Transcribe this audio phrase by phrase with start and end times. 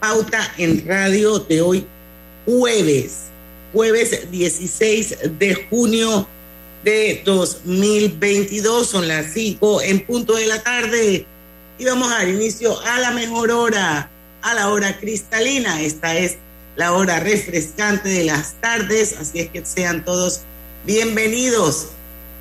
[0.00, 1.86] Pauta en Radio de hoy,
[2.44, 3.28] jueves,
[3.72, 6.28] jueves 16 de junio
[6.84, 11.26] de 2022, son las 5 en punto de la tarde
[11.78, 14.10] y vamos a dar inicio a la mejor hora,
[14.42, 16.36] a la hora cristalina, esta es
[16.76, 20.42] la hora refrescante de las tardes, así es que sean todos
[20.84, 21.88] bienvenidos.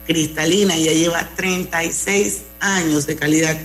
[0.05, 3.57] Cristalina ya lleva 36 años de calidad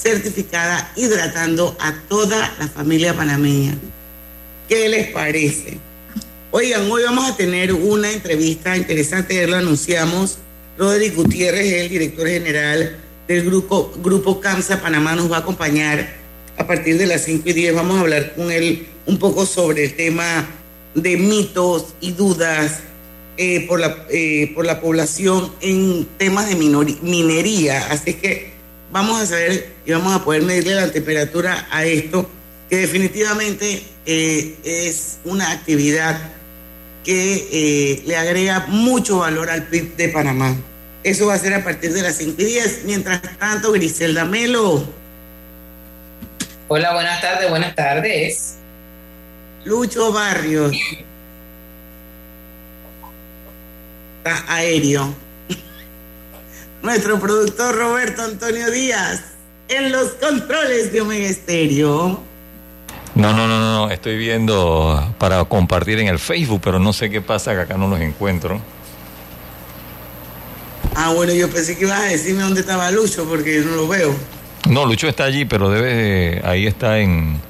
[0.00, 3.76] certificada hidratando a toda la familia panameña.
[4.68, 5.78] ¿Qué les parece?
[6.52, 10.38] Oigan, hoy vamos a tener una entrevista interesante, ya lo anunciamos.
[10.78, 12.96] Roderick Gutiérrez, el director general
[13.28, 16.08] del grupo, grupo CAMSA Panamá, nos va a acompañar
[16.56, 17.74] a partir de las 5 y 10.
[17.74, 20.48] Vamos a hablar con él un poco sobre el tema
[20.94, 22.80] de mitos y dudas
[23.36, 27.86] eh, por, la, eh, por la población en temas de minería.
[27.90, 28.59] Así que
[28.90, 32.28] vamos a saber y vamos a poder medirle la temperatura a esto,
[32.68, 36.18] que definitivamente eh, es una actividad
[37.04, 40.56] que le agrega mucho valor al PIB de Panamá.
[41.02, 42.84] Eso va a ser a partir de las 5 y 10.
[42.84, 44.86] Mientras tanto, Griselda Melo.
[46.68, 48.56] Hola, buenas tardes, buenas tardes.
[49.64, 50.76] Lucho Barrios.
[54.18, 55.14] Está aéreo.
[56.82, 59.22] Nuestro productor Roberto Antonio Díaz
[59.68, 62.22] en los controles de Omega Estéreo.
[63.14, 67.20] No, no, no, no, estoy viendo para compartir en el Facebook, pero no sé qué
[67.20, 68.60] pasa que acá no los encuentro.
[70.94, 74.14] Ah, bueno, yo pensé que ibas a decirme dónde estaba Lucho porque no lo veo.
[74.68, 77.40] No, Lucho está allí, pero debe, ahí está en,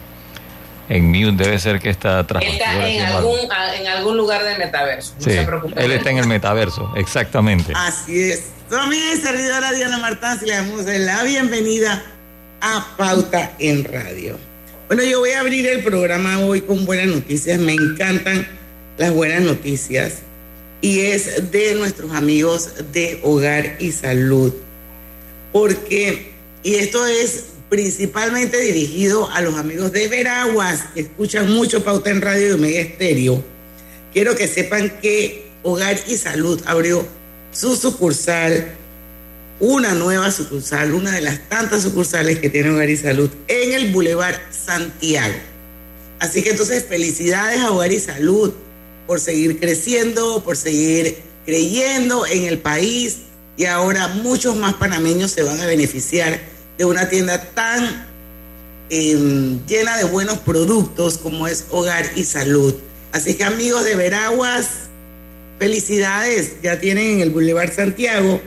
[0.89, 3.39] en mute, debe ser que está Está en algún,
[3.79, 5.15] en algún lugar del metaverso.
[5.19, 5.85] No sí, se preocupe.
[5.85, 7.73] Él está en el metaverso, exactamente.
[7.77, 8.60] Así es.
[8.71, 12.05] También servidora Diana Martán, le damos la bienvenida
[12.61, 14.39] a Pauta en Radio.
[14.87, 17.59] Bueno, yo voy a abrir el programa hoy con buenas noticias.
[17.59, 18.47] Me encantan
[18.97, 20.19] las buenas noticias.
[20.83, 24.55] Y es de nuestros amigos de Hogar y Salud.
[25.51, 26.31] Porque,
[26.63, 32.21] y esto es principalmente dirigido a los amigos de Veraguas, que escuchan mucho Pauta en
[32.21, 33.43] Radio y Omega Estéreo.
[34.13, 37.05] Quiero que sepan que Hogar y Salud abrió
[37.53, 38.75] su sucursal,
[39.59, 43.93] una nueva sucursal, una de las tantas sucursales que tiene Hogar y Salud en el
[43.93, 45.35] Boulevard Santiago.
[46.19, 48.53] Así que entonces felicidades a Hogar y Salud
[49.07, 53.19] por seguir creciendo, por seguir creyendo en el país
[53.57, 56.41] y ahora muchos más panameños se van a beneficiar
[56.79, 58.07] de una tienda tan
[58.89, 62.75] em, llena de buenos productos como es Hogar y Salud.
[63.13, 64.90] Así que amigos de Veraguas,
[65.61, 68.41] felicidades, ya tienen en el Boulevard Santiago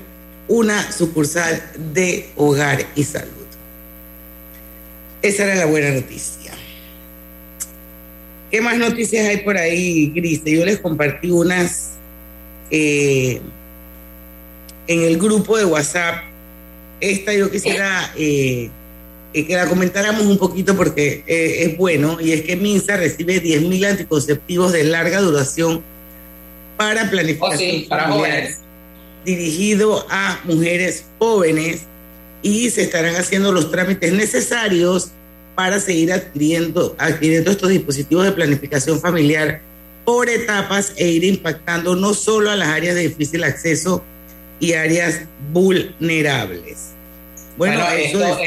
[0.47, 1.61] una sucursal
[1.93, 3.29] de Hogar y Salud.
[5.21, 6.51] Esa era la buena noticia.
[8.49, 10.41] ¿Qué más noticias hay por ahí, Gris?
[10.43, 11.91] Yo les compartí unas
[12.71, 13.39] eh,
[14.87, 16.23] en el grupo de WhatsApp
[16.99, 18.71] esta yo quisiera eh,
[19.33, 23.85] eh, que la comentáramos un poquito porque es bueno, y es que MINSA recibe 10.000
[23.85, 25.83] anticonceptivos de larga duración
[26.77, 28.59] para planificación oh, para jóvenes.
[29.25, 31.83] dirigido a mujeres jóvenes
[32.41, 35.11] y se estarán haciendo los trámites necesarios
[35.55, 39.61] para seguir adquiriendo, adquiriendo estos dispositivos de planificación familiar
[40.03, 44.03] por etapas e ir impactando no solo a las áreas de difícil acceso
[44.59, 46.93] y áreas vulnerables.
[47.57, 48.37] Bueno, esto, es...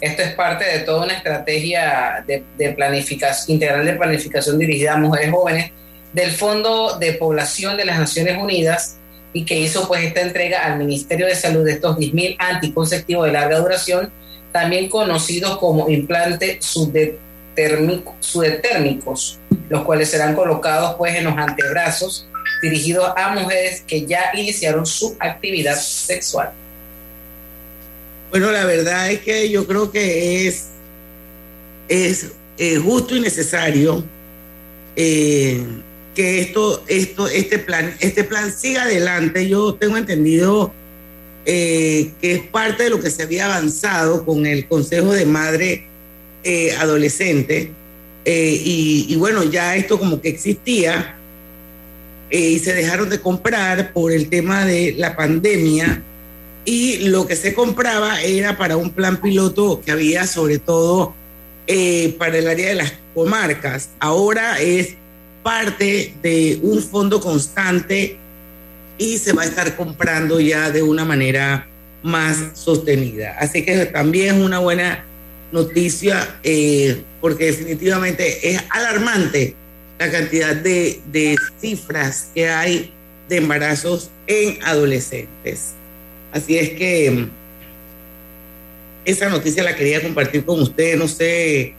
[0.00, 5.30] esto, es, parte de toda una estrategia de, planificación integral de planificación dirigida a mujeres
[5.30, 5.72] jóvenes
[6.12, 8.96] del Fondo de Población de las Naciones Unidas
[9.32, 13.32] y que hizo pues esta entrega al Ministerio de Salud de estos 10.000 anticonceptivos de
[13.32, 14.10] larga duración,
[14.52, 16.64] también conocidos como implantes
[18.20, 22.26] sudetérmicos, los cuales serán colocados pues en los antebrazos
[22.60, 26.50] dirigidos a mujeres que ya iniciaron su actividad sexual.
[28.30, 30.66] Bueno, la verdad es que yo creo que es,
[31.88, 32.32] es
[32.82, 34.04] justo y necesario
[34.96, 35.64] eh,
[36.20, 39.48] que esto, esto, este plan, este plan siga adelante.
[39.48, 40.72] Yo tengo entendido
[41.46, 45.86] eh, que es parte de lo que se había avanzado con el Consejo de Madre
[46.78, 47.72] Adolescente
[48.24, 51.16] eh, y, bueno, ya esto como que existía
[52.30, 56.02] eh, y se dejaron de comprar por el tema de la pandemia
[56.64, 61.14] y lo que se compraba era para un plan piloto que había sobre todo
[61.66, 63.88] eh, para el área de las comarcas.
[63.98, 64.96] Ahora es
[65.42, 68.18] parte de un fondo constante
[68.98, 71.66] y se va a estar comprando ya de una manera
[72.02, 73.36] más sostenida.
[73.38, 75.04] Así que también es una buena
[75.52, 79.54] noticia eh, porque definitivamente es alarmante
[79.98, 82.92] la cantidad de, de cifras que hay
[83.28, 85.72] de embarazos en adolescentes.
[86.32, 87.30] Así es que mm,
[89.04, 90.96] esa noticia la quería compartir con usted.
[90.96, 91.74] No sé,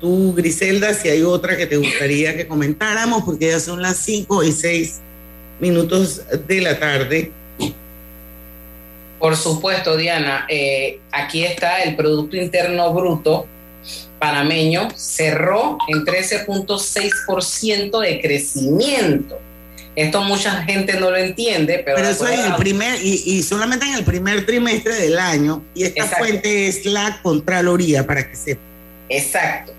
[0.00, 4.44] tú, Griselda, si hay otra que te gustaría que comentáramos, porque ya son las 5
[4.44, 5.00] y 6
[5.60, 7.32] minutos de la tarde.
[9.18, 10.46] Por supuesto, Diana.
[10.48, 13.46] Eh, aquí está el Producto Interno Bruto
[14.18, 19.38] panameño, cerró en 13.6% de crecimiento.
[19.94, 21.96] Esto mucha gente no lo entiende, pero...
[21.96, 26.04] Pero eso es el primer, y, solamente en el primer trimestre del año, y esta
[26.06, 28.60] fuente es la Contraloría, para que sepa.
[29.08, 29.72] Exacto.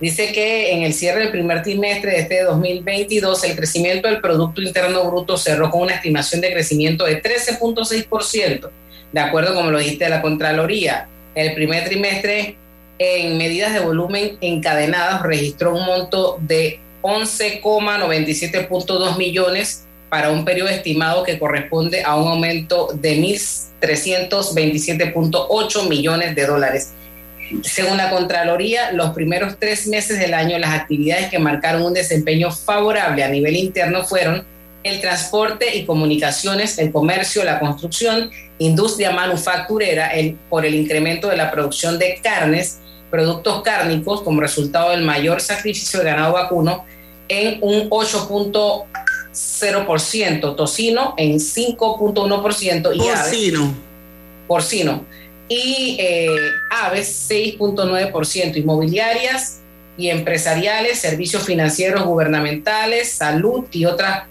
[0.00, 4.60] Dice que en el cierre del primer trimestre de este 2022, el crecimiento del Producto
[4.60, 8.70] Interno Bruto cerró con una estimación de crecimiento de 13.6%,
[9.12, 11.06] de acuerdo como lo dijiste de la Contraloría.
[11.34, 12.56] El primer trimestre,
[12.98, 21.22] en medidas de volumen encadenadas, registró un monto de 11,97.2 millones para un periodo estimado
[21.22, 26.94] que corresponde a un aumento de 1.327.8 millones de dólares.
[27.62, 32.50] Según la Contraloría, los primeros tres meses del año, las actividades que marcaron un desempeño
[32.50, 34.44] favorable a nivel interno fueron
[34.82, 41.36] el transporte y comunicaciones, el comercio, la construcción, industria manufacturera, el, por el incremento de
[41.36, 42.78] la producción de carnes,
[43.10, 46.84] productos cárnicos como resultado del mayor sacrificio de ganado vacuno
[47.28, 53.74] en un 8.0%, tocino en 5.1% y porcino.
[54.46, 55.06] porcino
[55.48, 56.28] y eh,
[56.70, 59.60] aves 6.9%, inmobiliarias
[59.96, 64.24] y empresariales, servicios financieros gubernamentales, salud y otras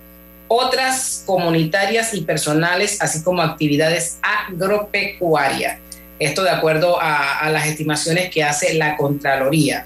[0.48, 5.80] otras comunitarias y personales, así como actividades agropecuarias.
[6.20, 9.86] Esto de acuerdo a, las estimaciones que hace la Contraloría.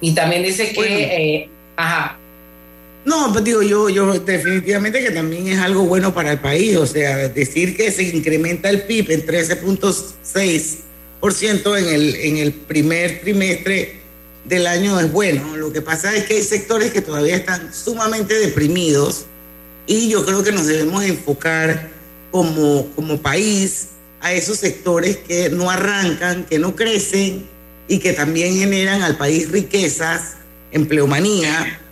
[0.00, 2.18] Y también dice que, eh, ajá,
[3.04, 6.86] no, pues digo yo, yo definitivamente que también es algo bueno para el país, o
[6.86, 14.00] sea, decir que se incrementa el PIB en 13.6% en el, en el primer trimestre
[14.44, 15.54] del año es bueno.
[15.56, 19.26] Lo que pasa es que hay sectores que todavía están sumamente deprimidos
[19.86, 21.90] y yo creo que nos debemos enfocar
[22.30, 23.88] como, como país
[24.20, 27.44] a esos sectores que no arrancan, que no crecen
[27.86, 30.36] y que también generan al país riquezas,
[30.72, 31.82] empleomanía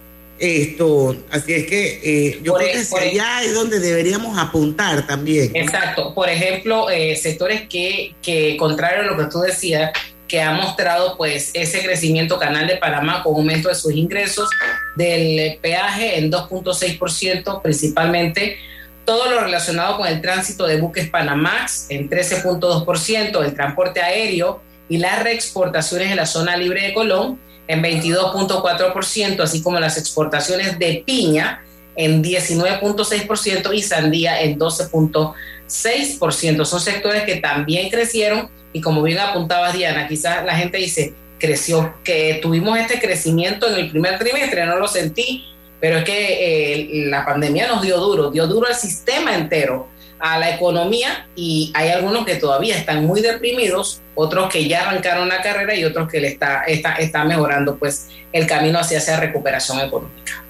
[0.42, 5.52] esto, así es que eh, yo creo que allá es donde deberíamos apuntar también.
[5.54, 6.12] Exacto.
[6.14, 9.92] Por ejemplo, eh, sectores que, que, contrario a lo que tú decías,
[10.26, 14.50] que ha mostrado pues ese crecimiento Canal de Panamá con aumento de sus ingresos
[14.96, 18.56] del peaje en 2.6%, principalmente
[19.04, 24.98] todo lo relacionado con el tránsito de buques Panamax en 13.2%, el transporte aéreo y
[24.98, 27.38] las reexportaciones en la zona libre de Colón
[27.68, 31.64] en 22.4%, así como las exportaciones de piña
[31.96, 36.64] en 19.6% y sandía en 12.6%.
[36.64, 41.94] Son sectores que también crecieron y como bien apuntaba Diana, quizás la gente dice, creció,
[42.04, 45.44] que tuvimos este crecimiento en el primer trimestre, no lo sentí,
[45.80, 49.88] pero es que eh, la pandemia nos dio duro, dio duro al sistema entero
[50.22, 55.28] a la economía y hay algunos que todavía están muy deprimidos, otros que ya arrancaron
[55.28, 59.18] la carrera y otros que le está, está, está mejorando pues el camino hacia esa
[59.18, 60.44] recuperación económica.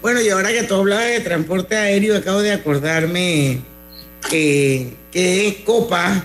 [0.00, 3.60] Bueno, y ahora que tú hablabas de transporte aéreo, acabo de acordarme
[4.30, 6.24] que Copa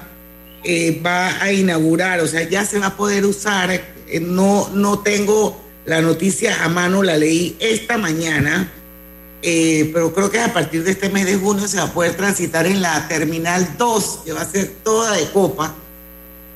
[0.63, 4.99] eh, va a inaugurar, o sea, ya se va a poder usar, eh, no, no
[4.99, 8.71] tengo la noticia a mano, la leí esta mañana,
[9.47, 12.17] eh, pero creo que a partir de este mes de junio se va a poder
[12.17, 15.75] transitar en la Terminal 2, que va a ser toda de copa,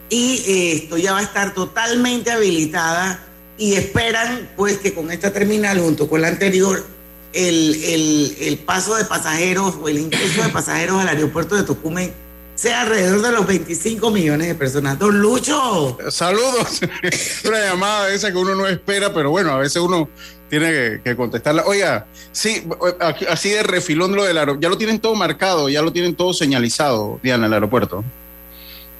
[0.09, 3.23] y eh, esto ya va a estar totalmente habilitada
[3.59, 6.83] y esperan pues que con esta terminal junto con la anterior
[7.31, 12.11] el, el paso de pasajeros o el ingreso de pasajeros al aeropuerto de Tocumen
[12.55, 14.99] sea alrededor de los 25 millones de personas.
[14.99, 15.97] Don Lucho.
[16.09, 16.81] Saludos.
[17.45, 20.09] Una llamada esa que uno no espera, pero bueno, a veces uno
[20.49, 21.63] tiene que, contestarla.
[21.65, 22.67] Oiga, sí,
[23.29, 24.61] así de refilón lo del aeropuerto.
[24.61, 28.03] Ya lo tienen todo marcado, ya lo tienen todo señalizado, Diana, el aeropuerto.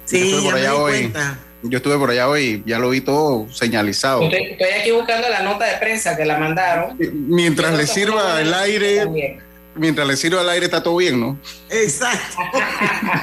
[0.06, 1.40] Sí, ya me di cuenta.
[1.62, 4.24] Yo estuve por allá hoy, ya lo vi todo señalizado.
[4.24, 6.98] Estoy, aquí buscando la nota de prensa que la mandaron.
[6.98, 9.38] Mientras le sirva el aire,
[9.76, 11.38] mientras le sirva el aire está todo bien, ¿no?
[11.70, 12.38] Exacto.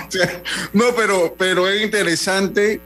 [0.75, 2.81] no, pero, pero es interesante,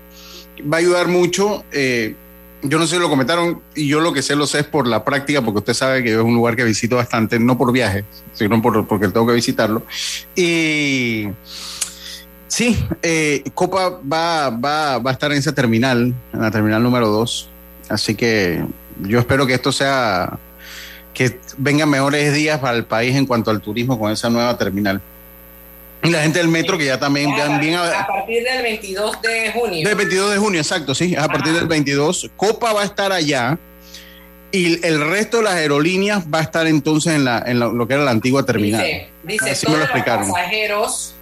[0.73, 1.65] va a ayudar mucho.
[1.73, 2.15] Eh,
[2.63, 4.87] yo no sé si lo comentaron y yo lo que sé lo sé es por
[4.87, 8.05] la práctica, porque usted sabe que es un lugar que visito bastante, no por viaje,
[8.35, 9.83] sino por, porque tengo que visitarlo.
[10.37, 11.29] Y
[12.49, 17.09] sí, eh, Copa va, va, va a estar en esa terminal, en la terminal número
[17.09, 17.49] 2.
[17.89, 18.65] Así que
[19.03, 20.39] yo espero que esto sea,
[21.15, 25.01] que vengan mejores días para el país en cuanto al turismo con esa nueva terminal.
[26.03, 27.31] Y la gente del metro que ya también...
[27.33, 29.89] a, a, partir del 22 de junio.
[29.89, 31.15] Del 22 de junio, exacto, sí.
[31.15, 32.31] A partir del 22.
[32.37, 33.59] Copa va a estar allá
[34.53, 37.95] y el resto de las aerolíneas va a estar entonces en, la, en lo que
[37.95, 38.83] era la antigua terminal.
[39.23, 41.15] Dice, dice todos los pasajeros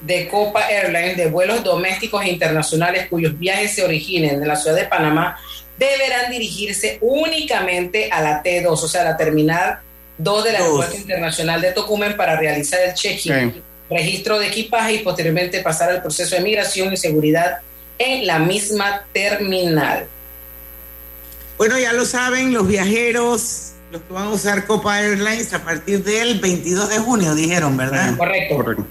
[0.00, 4.76] de Copa Airlines de vuelos domésticos e internacionales cuyos viajes se originen de la ciudad
[4.76, 5.38] de Panamá
[5.78, 9.78] deberán dirigirse únicamente a la T2, o sea, la terminal
[10.18, 13.62] 2 del Aeropuerto Internacional de Tocumen para realizar el check-in
[13.94, 17.58] registro de equipaje y posteriormente pasar al proceso de migración y seguridad
[17.98, 20.06] en la misma terminal.
[21.58, 26.02] Bueno, ya lo saben los viajeros, los que van a usar Copa Airlines a partir
[26.02, 28.16] del 22 de junio, dijeron, ¿verdad?
[28.16, 28.86] Correcto.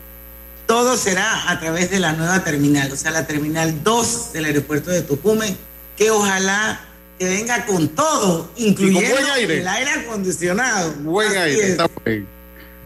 [0.67, 4.89] Todo será a través de la nueva terminal, o sea, la terminal 2 del aeropuerto
[4.89, 5.57] de Tucumán,
[5.97, 6.79] que ojalá
[7.19, 10.93] que venga con todo, incluyendo el aire acondicionado.
[11.01, 12.25] Buen aire, está bien.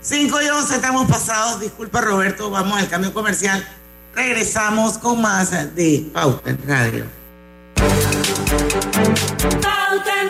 [0.06, 1.60] 5 y 11 estamos pasados.
[1.60, 3.68] Disculpa, Roberto, vamos al cambio comercial.
[4.14, 7.06] Regresamos con más de Pauta en Radio.
[9.62, 10.30] Pauta en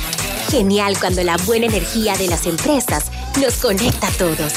[0.51, 3.09] Genial cuando la buena energía de las empresas
[3.41, 4.51] nos conecta a todos.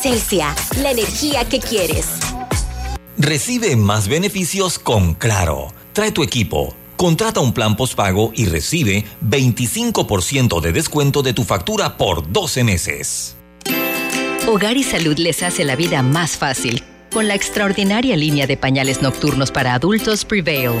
[0.00, 2.06] Celsia, la energía que quieres.
[3.18, 5.72] Recibe más beneficios con Claro.
[5.92, 6.76] Trae tu equipo.
[6.96, 13.34] Contrata un plan postpago y recibe 25% de descuento de tu factura por 12 meses.
[14.46, 19.02] Hogar y Salud les hace la vida más fácil con la extraordinaria línea de pañales
[19.02, 20.80] nocturnos para adultos Prevail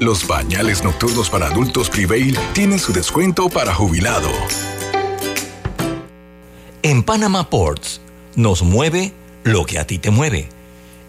[0.00, 4.30] Los bañales nocturnos para adultos Prevail tienen su descuento para jubilado.
[6.80, 8.00] En Panama Ports
[8.34, 9.12] nos mueve
[9.44, 10.48] lo que a ti te mueve.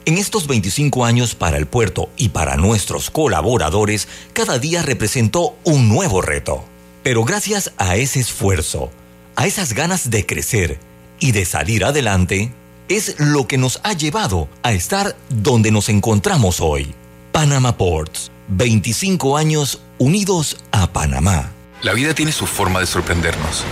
[0.04, 5.88] En estos 25 años para el puerto y para nuestros colaboradores, cada día representó un
[5.88, 6.66] nuevo reto.
[7.02, 8.92] Pero gracias a ese esfuerzo,
[9.38, 10.80] a esas ganas de crecer
[11.18, 12.52] y de salir adelante,
[12.90, 16.94] es lo que nos ha llevado a estar donde nos encontramos hoy.
[17.32, 21.52] Panama Ports 25 años unidos a Panamá.
[21.84, 23.64] La vida tiene su forma de sorprendernos.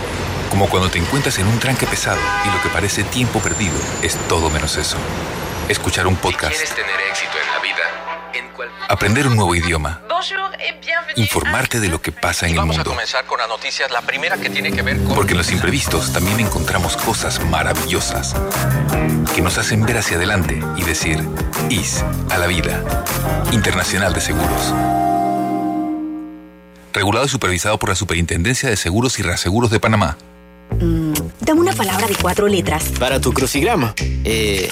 [0.49, 4.15] Como cuando te encuentras en un tranque pesado y lo que parece tiempo perdido es
[4.29, 4.95] todo menos eso.
[5.67, 6.53] Escuchar un podcast.
[6.53, 7.83] quieres tener éxito en la vida,
[8.33, 8.69] en cual...
[8.87, 10.01] aprender un nuevo idioma.
[11.15, 12.73] Informarte de lo que pasa en el mundo.
[12.73, 13.91] Vamos a comenzar con las noticias.
[13.91, 15.15] La primera que tiene que ver con.
[15.15, 18.35] Porque en los imprevistos también encontramos cosas maravillosas
[19.33, 21.19] que nos hacen ver hacia adelante y decir
[21.69, 22.83] IS a la vida.
[23.51, 24.73] Internacional de Seguros.
[26.93, 30.17] Regulado y supervisado por la Superintendencia de Seguros y Reaseguros de Panamá.
[30.79, 32.91] Mm, dame una palabra de cuatro letras.
[32.99, 33.93] Para tu crucigrama.
[34.23, 34.71] Eh.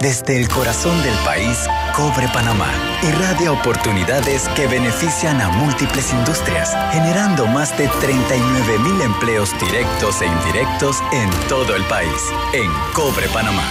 [0.00, 2.70] Desde el corazón del país, Cobre Panamá
[3.02, 10.26] irradia oportunidades que benefician a múltiples industrias, generando más de 39 mil empleos directos e
[10.26, 12.10] indirectos en todo el país.
[12.52, 13.64] En Cobre Panamá,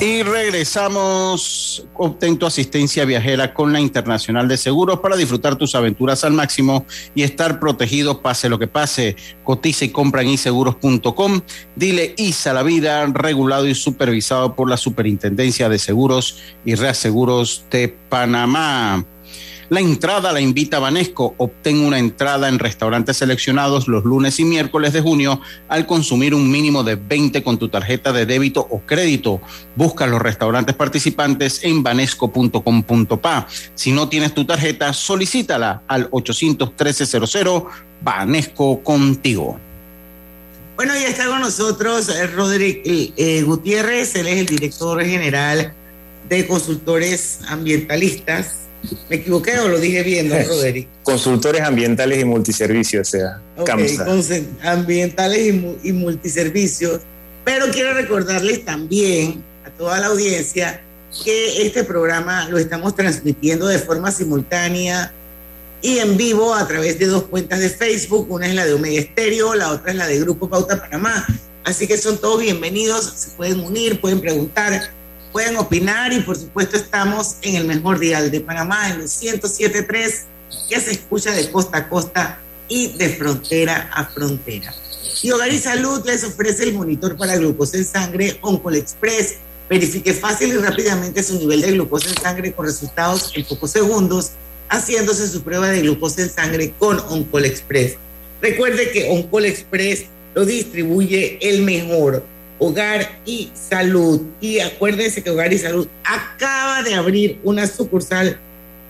[0.00, 1.86] Y regresamos.
[1.94, 6.84] Obtén tu asistencia viajera con la Internacional de Seguros para disfrutar tus aventuras al máximo
[7.14, 9.16] y estar protegido pase lo que pase.
[9.44, 11.40] Cotiza y compra en iseguros.com.
[11.76, 17.88] Dile ISA la vida, regulado y supervisado por la Superintendencia de Seguros y Reaseguros de
[17.88, 19.04] Panamá.
[19.68, 21.34] La entrada la invita Banesco.
[21.38, 26.50] Obtén una entrada en restaurantes seleccionados los lunes y miércoles de junio al consumir un
[26.50, 29.40] mínimo de 20 con tu tarjeta de débito o crédito.
[29.76, 33.46] Busca los restaurantes participantes en banesco.com.pa.
[33.74, 37.66] Si no tienes tu tarjeta, solicítala al 813-00
[38.02, 39.58] Banesco contigo.
[40.76, 45.72] Bueno, ya está con nosotros eh, Roderick eh, Gutiérrez, él es el director general
[46.28, 48.63] de consultores ambientalistas
[49.08, 50.88] ¿Me equivoqué o lo dije bien, don Roderick?
[51.02, 53.96] Consultores ambientales y multiservicios, o sea, okay,
[54.62, 57.00] Ambientales y, y multiservicios.
[57.44, 60.80] Pero quiero recordarles también a toda la audiencia
[61.22, 65.12] que este programa lo estamos transmitiendo de forma simultánea
[65.80, 68.26] y en vivo a través de dos cuentas de Facebook.
[68.30, 71.26] Una es la de Omega Estéreo, la otra es la de Grupo Pauta Panamá.
[71.62, 74.90] Así que son todos bienvenidos, se pueden unir, pueden preguntar
[75.34, 80.20] pueden opinar y por supuesto estamos en el mejor dial de Panamá, en el 107.3,
[80.68, 84.72] que se escucha de costa a costa y de frontera a frontera.
[85.24, 89.38] Y Hogar y Salud les ofrece el monitor para glucosa en sangre Oncol Express.
[89.68, 94.30] Verifique fácil y rápidamente su nivel de glucosa en sangre con resultados en pocos segundos,
[94.68, 97.96] haciéndose su prueba de glucosa en sangre con Oncol Express.
[98.40, 102.24] Recuerde que Oncol Express lo distribuye el mejor
[102.58, 104.22] Hogar y Salud.
[104.40, 108.38] Y acuérdense que Hogar y Salud acaba de abrir una sucursal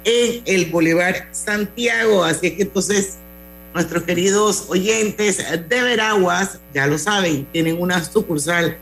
[0.05, 2.24] en el Boulevard Santiago.
[2.24, 3.18] Así que entonces
[3.74, 8.77] nuestros queridos oyentes de Veraguas, ya lo saben, tienen una sucursal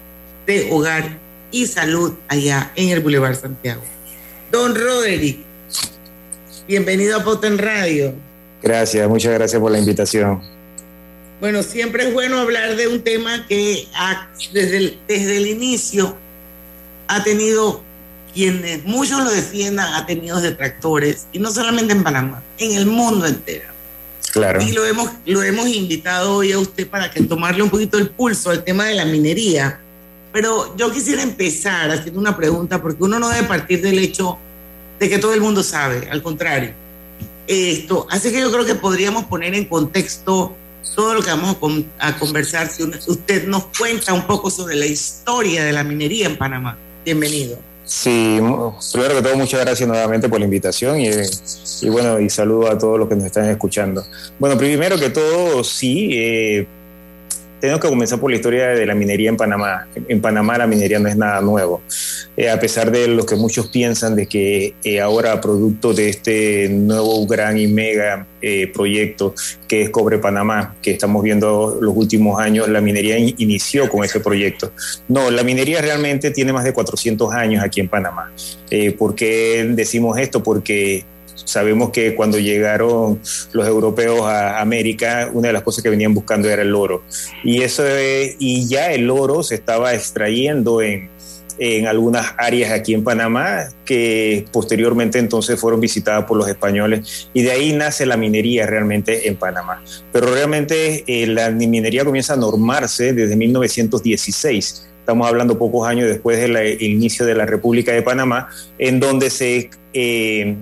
[0.46, 1.18] de Hogar
[1.50, 3.82] y Salud allá en el Boulevard Santiago.
[4.50, 5.38] Don Roderick,
[6.68, 8.14] bienvenido a Poten Radio.
[8.62, 10.42] Gracias, muchas gracias por la invitación.
[11.42, 13.88] Bueno, siempre es bueno hablar de un tema que
[14.52, 16.16] desde, el, desde el inicio
[17.08, 17.82] ha tenido
[18.32, 23.26] quienes muchos lo defiendan, ha tenido detractores, y no solamente en Panamá, en el mundo
[23.26, 23.68] entero.
[24.30, 24.62] Claro.
[24.62, 28.10] Y lo hemos, lo hemos invitado hoy a usted para que tomarle un poquito el
[28.10, 29.80] pulso al tema de la minería.
[30.32, 34.38] Pero yo quisiera empezar haciendo una pregunta, porque uno no debe partir del hecho
[35.00, 36.72] de que todo el mundo sabe, al contrario.
[37.48, 40.56] Esto, así que yo creo que podríamos poner en contexto
[40.94, 41.56] todo lo que vamos
[41.98, 42.68] a, conversar.
[42.68, 46.76] Si usted nos cuenta un poco sobre la historia de la minería en Panamá.
[47.04, 47.58] Bienvenido.
[47.84, 48.38] Sí,
[48.92, 51.10] primero que todo, muchas gracias nuevamente por la invitación y,
[51.82, 54.04] y bueno, y saludo a todos los que nos están escuchando.
[54.38, 56.66] Bueno, primero que todo, sí, eh,
[57.62, 59.86] tenemos que comenzar por la historia de la minería en Panamá.
[60.08, 61.80] En Panamá la minería no es nada nuevo,
[62.36, 66.68] eh, a pesar de lo que muchos piensan de que eh, ahora producto de este
[66.68, 69.36] nuevo gran y mega eh, proyecto
[69.68, 74.18] que es Cobre Panamá, que estamos viendo los últimos años, la minería inició con ese
[74.18, 74.72] proyecto.
[75.06, 78.32] No, la minería realmente tiene más de 400 años aquí en Panamá.
[78.98, 80.42] ¿Por qué decimos esto?
[80.42, 81.04] Porque
[81.44, 83.20] Sabemos que cuando llegaron
[83.52, 87.02] los europeos a América, una de las cosas que venían buscando era el oro.
[87.44, 87.84] Y, eso,
[88.38, 91.10] y ya el oro se estaba extrayendo en,
[91.58, 97.42] en algunas áreas aquí en Panamá que posteriormente entonces fueron visitadas por los españoles y
[97.42, 99.82] de ahí nace la minería realmente en Panamá.
[100.12, 104.88] Pero realmente eh, la minería comienza a normarse desde 1916.
[104.98, 109.70] Estamos hablando pocos años después del inicio de la República de Panamá, en donde se
[109.92, 110.56] eh,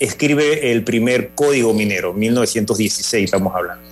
[0.00, 3.84] escribe el primer código minero, 1916 estamos hablando.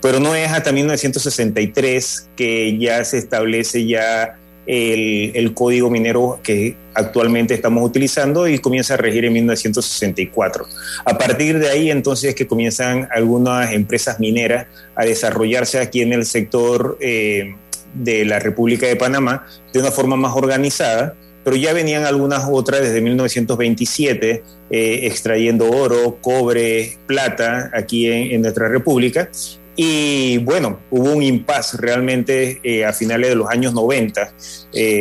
[0.00, 6.76] Pero no es hasta 1963 que ya se establece ya el, el, código minero que
[6.94, 10.66] actualmente estamos utilizando y comienza a regir en 1964.
[11.04, 16.12] A partir de ahí entonces es que comienzan algunas empresas mineras a desarrollarse aquí en
[16.12, 17.56] el sector eh,
[17.94, 21.16] de la República de Panamá de una forma más organizada
[21.48, 28.68] pero ya venían algunas otras desde 1927 eh, extrayendo oro, cobre, plata aquí en, nuestra
[28.68, 29.30] república.
[29.74, 34.30] Y bueno, hubo un impasse realmente eh, a finales de los años 90,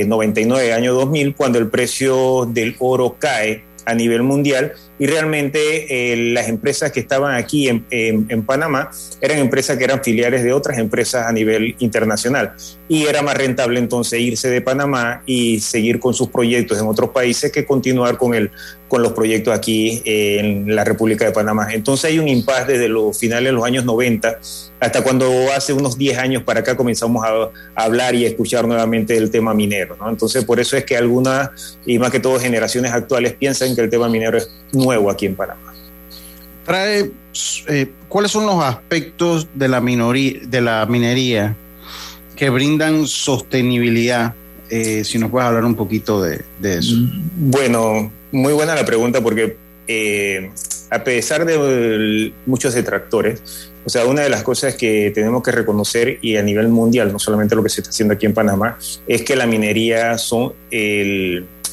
[0.05, 6.31] 99, año 2000, cuando el precio del oro cae a nivel mundial y realmente eh,
[6.33, 8.89] las empresas que estaban aquí en, en, Panamá
[9.21, 12.53] eran empresas que eran filiales de otras empresas a nivel internacional
[12.87, 17.09] y era más rentable entonces irse de Panamá y seguir con sus proyectos en otros
[17.09, 18.51] países que continuar con, el,
[18.87, 21.67] con los proyectos aquí en la República de Panamá.
[21.73, 24.39] Entonces hay un impasse desde los finales de los años 90
[24.79, 29.13] hasta cuando hace unos 10 años para acá comenzamos a, hablar y a escuchar nuevamente
[29.13, 29.95] del tema minero.
[29.99, 30.09] ¿no?
[30.09, 33.89] Entonces por eso es que algunas, y más que todo generaciones actuales, piensan que el
[33.89, 35.73] tema minero es nuevo aquí en Panamá.
[36.65, 37.11] Trae,
[37.67, 41.55] eh, ¿cuáles son los aspectos de la, minoría, de la minería
[42.35, 44.33] que brindan sostenibilidad?
[44.69, 46.95] Eh, si nos puedes hablar un poquito de, eso.
[47.37, 49.55] Bueno, muy buena la pregunta porque
[49.87, 50.51] eh,
[50.89, 56.19] a pesar de muchos detractores, o sea, una de las cosas que tenemos que reconocer
[56.21, 59.21] y a nivel mundial, no solamente lo que se está haciendo aquí en Panamá, es
[59.21, 60.51] que la minería son,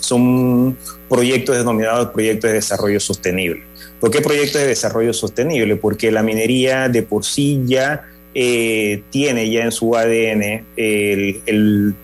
[0.05, 0.77] son
[1.09, 3.63] proyectos denominados proyectos de desarrollo sostenible.
[4.01, 5.77] ¿Por qué proyectos de desarrollo sostenible?
[5.77, 8.03] Porque la minería de por sí ya
[8.35, 11.95] eh, tiene ya en su ADN el, el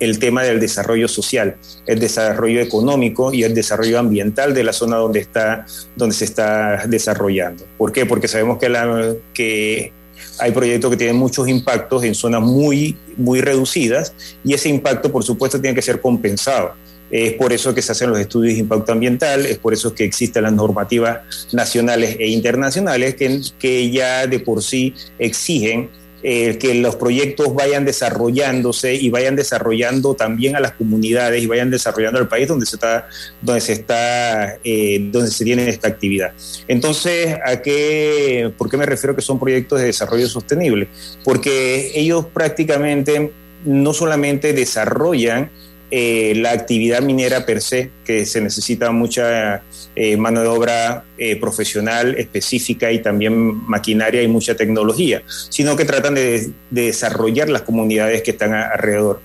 [0.00, 4.96] el tema del desarrollo social, el desarrollo económico y el desarrollo ambiental de la zona
[4.96, 7.64] donde, está, donde se está desarrollando.
[7.76, 8.06] ¿Por qué?
[8.06, 9.92] Porque sabemos que, la, que
[10.38, 15.22] hay proyectos que tienen muchos impactos en zonas muy, muy reducidas y ese impacto, por
[15.22, 16.72] supuesto, tiene que ser compensado.
[17.10, 20.04] Es por eso que se hacen los estudios de impacto ambiental, es por eso que
[20.04, 21.20] existen las normativas
[21.52, 25.90] nacionales e internacionales que, que ya de por sí exigen
[26.22, 31.70] eh, que los proyectos vayan desarrollándose y vayan desarrollando también a las comunidades y vayan
[31.70, 33.08] desarrollando el país donde se está,
[33.40, 36.32] donde se está, eh, donde se tiene esta actividad.
[36.68, 40.88] Entonces, ¿a qué, por qué me refiero que son proyectos de desarrollo sostenible?
[41.24, 43.32] Porque ellos prácticamente
[43.64, 45.50] no solamente desarrollan
[45.90, 49.62] eh, la actividad minera per se, que se necesita mucha
[49.96, 53.34] eh, mano de obra eh, profesional específica y también
[53.68, 59.20] maquinaria y mucha tecnología, sino que tratan de, desarrollar las comunidades que están alrededor.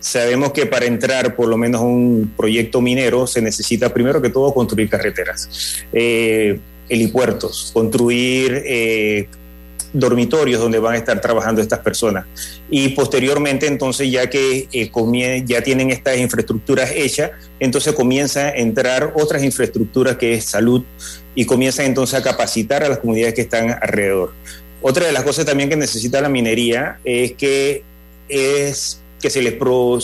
[0.00, 4.30] Sabemos que para entrar por lo menos a un proyecto minero se necesita primero que
[4.30, 8.64] todo construir carreteras, helipuertos, construir
[9.92, 12.26] dormitorios donde van a estar trabajando estas personas.
[12.70, 19.12] Y posteriormente, entonces, ya que eh, ya tienen estas infraestructuras hechas, entonces comienza a entrar
[19.14, 20.84] otras infraestructuras que es salud
[21.34, 24.32] y comienza entonces a capacitar a las comunidades que están alrededor.
[24.80, 27.82] Otra de las cosas también que necesita la minería es que
[28.28, 29.54] es que se les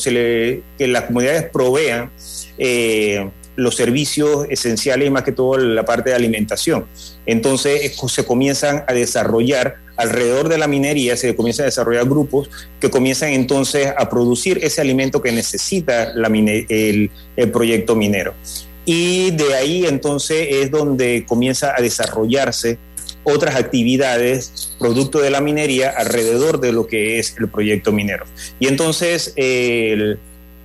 [0.06, 2.10] le, que las comunidades provean
[2.58, 6.86] eh, los servicios esenciales y más que todo la parte de alimentación.
[7.26, 12.90] Entonces se comienzan a desarrollar alrededor de la minería, se comienzan a desarrollar grupos que
[12.90, 18.34] comienzan entonces a producir ese alimento que necesita la el, el proyecto minero.
[18.84, 22.78] Y de ahí entonces es donde comienza a desarrollarse
[23.24, 28.26] otras actividades producto de la minería alrededor de lo que es el proyecto minero.
[28.60, 29.34] Y entonces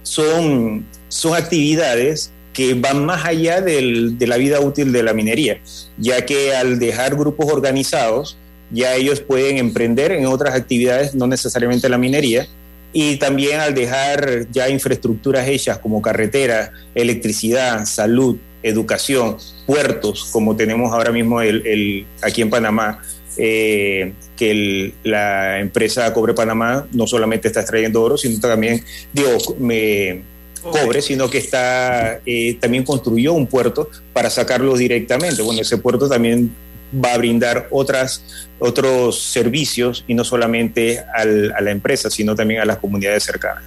[0.03, 5.61] son, son actividades que van más allá de la vida útil de la minería,
[5.97, 8.35] ya que al dejar grupos organizados,
[8.69, 12.49] ya ellos pueden emprender en otras actividades, no necesariamente la minería,
[12.91, 20.91] y también al dejar ya infraestructuras hechas como carretera, electricidad, salud, educación, puertos, como tenemos
[20.91, 23.01] ahora mismo el, aquí en Panamá,
[23.37, 30.23] eh, que la empresa Cobre Panamá no solamente está extrayendo oro, sino también, digo, me,
[30.61, 35.41] cobre, sino que está eh, también construyó un puerto para sacarlo directamente.
[35.41, 36.55] Bueno, ese puerto también
[36.93, 42.65] va a brindar otras, otros servicios y no solamente a la empresa, sino también a
[42.65, 43.63] las comunidades cercanas.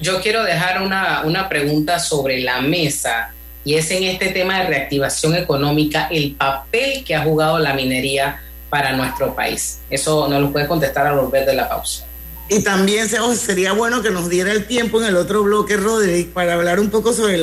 [0.00, 3.32] Yo quiero dejar una, una pregunta sobre la mesa
[3.64, 8.40] y es en este tema de reactivación económica el papel que ha jugado la minería
[8.70, 9.80] para nuestro país.
[9.90, 12.07] Eso nos lo puede contestar a volver de la pausa.
[12.48, 16.54] Y también sería bueno que nos diera el tiempo en el otro bloque, Roderick, para
[16.54, 17.38] hablar un poco sobre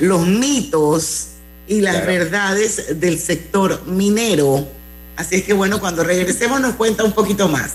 [0.00, 1.28] los mitos
[1.66, 4.68] y las verdades del sector minero.
[5.16, 7.74] Así es que bueno, cuando regresemos nos cuenta un poquito más.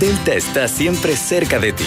[0.00, 1.86] Delta está siempre cerca de ti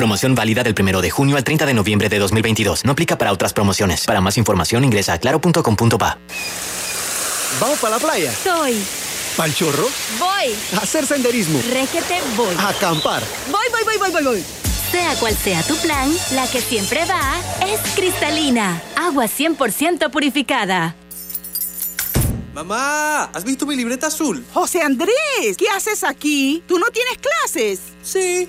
[0.00, 2.86] Promoción válida del 1 de junio al 30 de noviembre de 2022.
[2.86, 4.06] No aplica para otras promociones.
[4.06, 6.18] Para más información ingresa a claro.com.pa.
[7.60, 8.32] ¿Vamos para la playa?
[8.32, 8.82] Soy.
[9.36, 9.86] ¿Pal chorro?
[10.18, 10.56] Voy.
[10.74, 11.60] A hacer senderismo.
[11.70, 12.54] Régete, voy.
[12.56, 13.22] A acampar.
[13.50, 14.44] Voy, voy, voy, voy, voy, voy.
[14.90, 17.34] Sea cual sea tu plan, la que siempre va
[17.68, 18.80] es cristalina.
[18.96, 20.94] Agua 100% purificada.
[22.54, 24.46] Mamá, ¿has visto mi libreta azul?
[24.54, 26.64] José Andrés, ¿qué haces aquí?
[26.66, 27.80] ¿Tú no tienes clases?
[28.02, 28.48] Sí,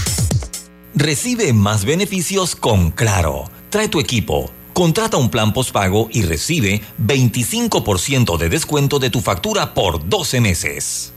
[0.93, 3.45] Recibe más beneficios con Claro.
[3.69, 4.51] Trae tu equipo.
[4.73, 11.13] Contrata un plan postpago y recibe 25% de descuento de tu factura por 12 meses.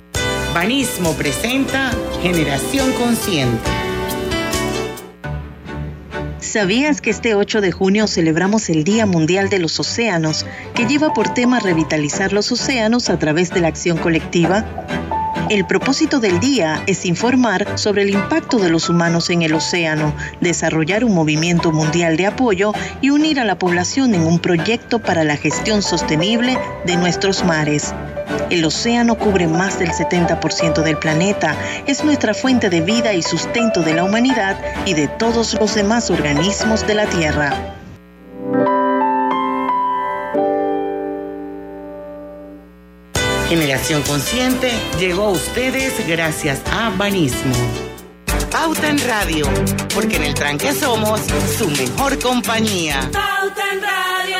[0.54, 1.90] Banismo presenta
[2.22, 3.68] Generación Consciente.
[6.38, 11.12] ¿Sabías que este 8 de junio celebramos el Día Mundial de los Océanos, que lleva
[11.12, 14.64] por tema revitalizar los océanos a través de la acción colectiva?
[15.50, 20.14] El propósito del día es informar sobre el impacto de los humanos en el océano,
[20.40, 25.22] desarrollar un movimiento mundial de apoyo y unir a la población en un proyecto para
[25.22, 27.94] la gestión sostenible de nuestros mares.
[28.48, 31.54] El océano cubre más del 70% del planeta,
[31.86, 36.10] es nuestra fuente de vida y sustento de la humanidad y de todos los demás
[36.10, 37.73] organismos de la Tierra.
[43.54, 47.54] Generación Consciente llegó a ustedes gracias a Banismo.
[48.50, 49.46] Pauta en Radio,
[49.94, 51.20] porque en el tranque somos
[51.56, 53.08] su mejor compañía.
[53.12, 54.38] Pauta en Radio.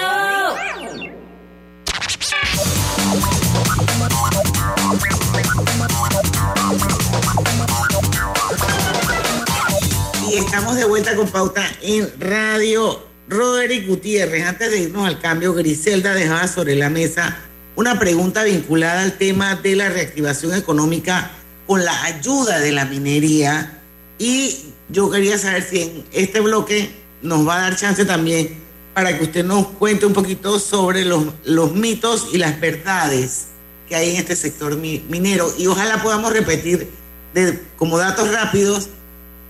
[10.29, 13.07] Y estamos de vuelta con Pauta en Radio.
[13.29, 17.39] Roderick Gutiérrez, antes de irnos al cambio, Griselda dejaba sobre la mesa
[17.77, 21.31] una pregunta vinculada al tema de la reactivación económica
[21.67, 23.81] con la ayuda de la minería.
[24.19, 26.91] Y yo quería saber si en este bloque
[27.23, 28.63] nos va a dar chance también
[28.95, 33.47] para que usted nos cuente un poquito sobre los, los mitos y las verdades
[33.89, 35.53] que hay en este sector minero.
[35.59, 36.89] Y ojalá podamos repetir
[37.33, 38.89] de, como datos rápidos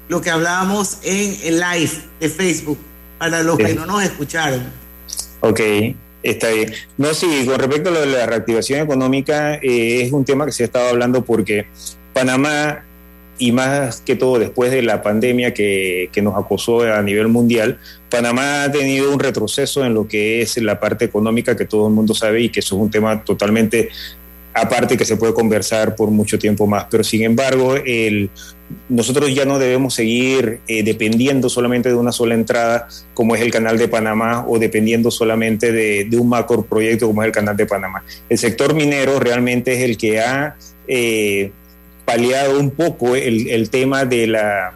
[0.09, 2.79] lo que hablábamos en el live de Facebook
[3.19, 4.63] para los que no nos escucharon.
[5.41, 5.61] Ok,
[6.25, 6.73] está bien.
[6.99, 10.53] No, sí, con respecto a lo de la reactivación económica, eh, es un tema que
[10.53, 11.67] se ha estado hablando porque
[12.13, 12.85] Panamá,
[13.39, 17.79] y más que todo después de la pandemia que, que nos acosó a nivel mundial,
[18.11, 21.95] Panamá ha tenido un retroceso en lo que es la parte económica que todo el
[21.95, 23.91] mundo sabe y que eso es un tema totalmente
[24.55, 26.87] aparte que se puede conversar por mucho tiempo más.
[26.89, 27.75] Pero sin embargo,
[28.89, 33.51] nosotros ya no debemos seguir eh, dependiendo solamente de una sola entrada, como es el
[33.51, 37.67] canal de Panamá, o dependiendo solamente de, un macro proyecto como es el canal de
[37.67, 38.05] Panamá.
[38.29, 41.51] El sector minero realmente es el que ha eh,
[42.05, 44.73] paliado un poco el, tema de, la,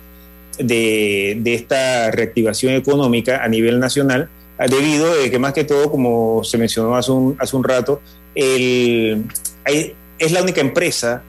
[0.58, 4.28] de esta reactivación económica a nivel nacional,
[4.66, 8.02] debido a que más que todo, como se mencionó hace un, hace un rato,
[8.34, 9.24] el,
[9.68, 11.22] es la única empresa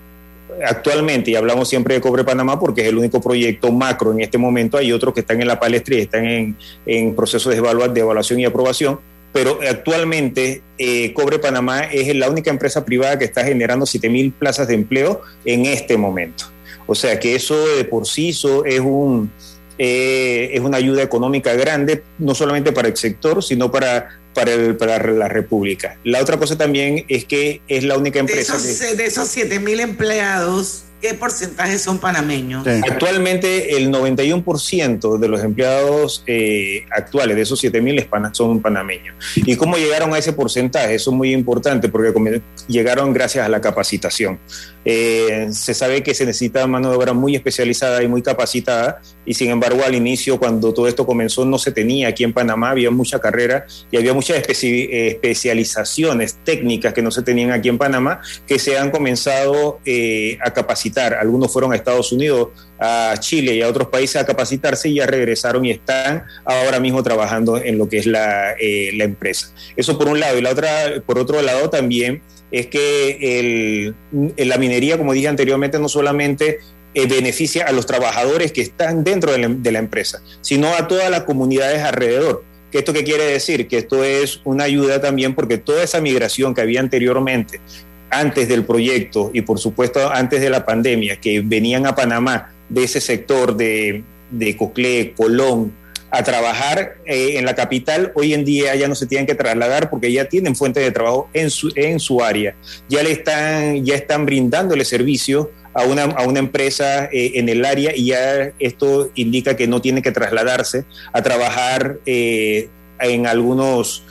[0.65, 4.37] actualmente, y hablamos siempre de Cobre Panamá porque es el único proyecto macro en este
[4.37, 8.39] momento, hay otros que están en la palestra y están en, en proceso de, evaluación
[8.39, 8.99] y aprobación,
[9.31, 14.67] pero actualmente eh, Cobre Panamá es la única empresa privada que está generando 7.000 plazas
[14.67, 16.45] de empleo en este momento.
[16.87, 18.43] O sea que eso de por sí es
[18.79, 19.31] un,
[19.77, 24.77] eh, es una ayuda económica grande, no solamente para el sector, sino para, para, el,
[24.77, 25.97] para la República.
[26.03, 28.57] La otra cosa también es que es la única empresa...
[28.57, 32.65] De esos, que, de esos 7 mil empleados, ¿qué porcentaje son panameños?
[32.67, 39.15] Actualmente el 91% de los empleados eh, actuales de esos 7 mil son panameños.
[39.35, 40.95] ¿Y cómo llegaron a ese porcentaje?
[40.95, 44.39] Eso es muy importante porque llegaron gracias a la capacitación.
[44.85, 49.33] Eh, se sabe que se necesita mano de obra muy especializada y muy capacitada y
[49.33, 52.89] sin embargo al inicio cuando todo esto comenzó no se tenía aquí en Panamá, había
[52.89, 58.21] mucha carrera y había muchas especi especializaciones técnicas que no se tenían aquí en Panamá
[58.47, 60.88] que se han comenzado eh, a capacitar.
[60.97, 62.49] Algunos fueron a Estados Unidos,
[62.79, 67.03] a Chile y a otros países a capacitarse y ya regresaron y están ahora mismo
[67.03, 69.53] trabajando en lo que es la, eh, la empresa.
[69.75, 72.21] Eso por un lado y la otra, por otro lado también
[72.51, 73.93] es que
[74.37, 76.59] la minería, como dije anteriormente, no solamente
[76.95, 81.23] eh, beneficia a los trabajadores que están dentro de la, empresa, sino a todas las
[81.23, 82.43] comunidades alrededor.
[82.71, 83.67] ¿Qué ¿Esto qué quiere decir?
[83.67, 87.61] Que esto es una ayuda también porque toda esa migración que había anteriormente,
[88.09, 92.83] antes del proyecto y por supuesto antes de la pandemia, que venían a Panamá de
[92.83, 95.73] ese sector de, de Coclé, Colón,
[96.11, 99.89] a trabajar eh, en la capital, hoy en día ya no se tienen que trasladar
[99.89, 102.55] porque ya tienen fuente de trabajo en su, en su área.
[102.87, 107.63] Ya le están, ya están brindándole servicio a una, a una empresa eh, en el
[107.63, 112.69] área y ya esto indica que no tiene que trasladarse a trabajar eh,
[112.99, 114.03] en algunos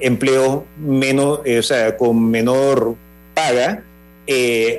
[0.00, 2.96] empleos menos, o sea, con menor
[3.34, 3.84] paga.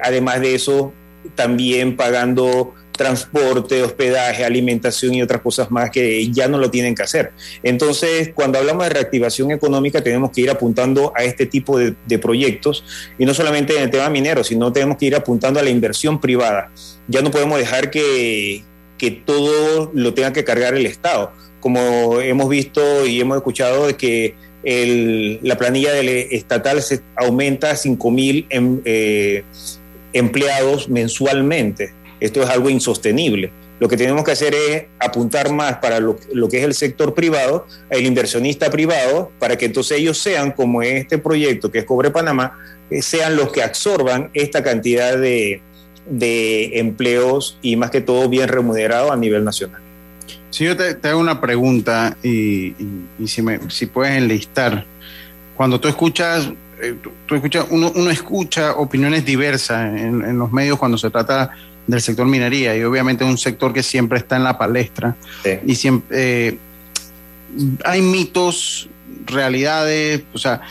[0.02, 0.94] además de eso,
[1.36, 7.04] también pagando transporte, hospedaje, alimentación y otras cosas más que ya no lo tienen que
[7.04, 7.32] hacer.
[7.64, 12.20] Entonces, cuando hablamos de reactivación económica, tenemos que ir apuntando a este tipo de, de,
[12.20, 12.84] proyectos
[13.18, 16.20] y no solamente en el tema minero, sino tenemos que ir apuntando a la inversión
[16.20, 16.72] privada.
[17.08, 18.64] Ya no podemos dejar que,
[18.98, 21.34] que todo lo tenga que cargar el Estado.
[21.60, 24.36] Como hemos visto y hemos escuchado de que
[24.66, 29.44] la planilla del estatal se aumenta a 5 mil em, eh,
[30.14, 33.52] empleados mensualmente esto es algo insostenible.
[33.80, 36.18] Lo que tenemos que hacer es apuntar más para lo,
[36.50, 41.18] que es el sector privado, el inversionista privado, para que entonces ellos sean, como este
[41.18, 42.58] proyecto que es Cobre Panamá,
[42.90, 45.62] eh, sean los que absorban esta cantidad de,
[46.80, 49.82] empleos y más que todo bien remunerados a nivel nacional.
[50.56, 52.74] Si yo te, hago una pregunta y,
[53.26, 54.86] si, me, si puedes enlistar,
[55.54, 56.50] cuando tú escuchas
[56.82, 56.96] eh,
[57.26, 61.52] tú, escuchas, uno, uno, escucha opiniones diversas en, los medios cuando se trata
[61.86, 65.18] del sector minería y obviamente es un sector que siempre está en la palestra
[65.66, 66.58] y siempre eh,
[67.84, 68.88] hay mitos,
[69.26, 70.62] realidades, o sea,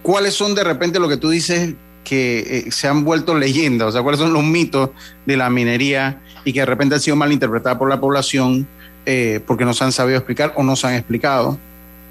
[0.00, 3.88] ¿cuáles son de repente lo que tú dices que eh, se han vuelto leyendas?
[3.88, 4.88] O sea, ¿cuáles son los mitos
[5.26, 8.66] de la minería y que de repente han sido mal interpretados por la población
[9.46, 11.58] porque no se han sabido explicar o no se han explicado?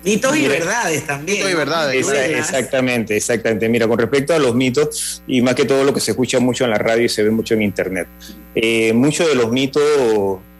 [0.03, 1.39] Mitos y verdades también.
[1.39, 2.07] Mitos y verdades.
[2.09, 3.67] exactamente, exactamente.
[3.67, 6.63] Mira, con respecto a los mitos, y más que todo lo que se escucha mucho
[6.63, 8.07] en la radio y se ve mucho en Internet,
[8.55, 9.83] eh, muchos de los mitos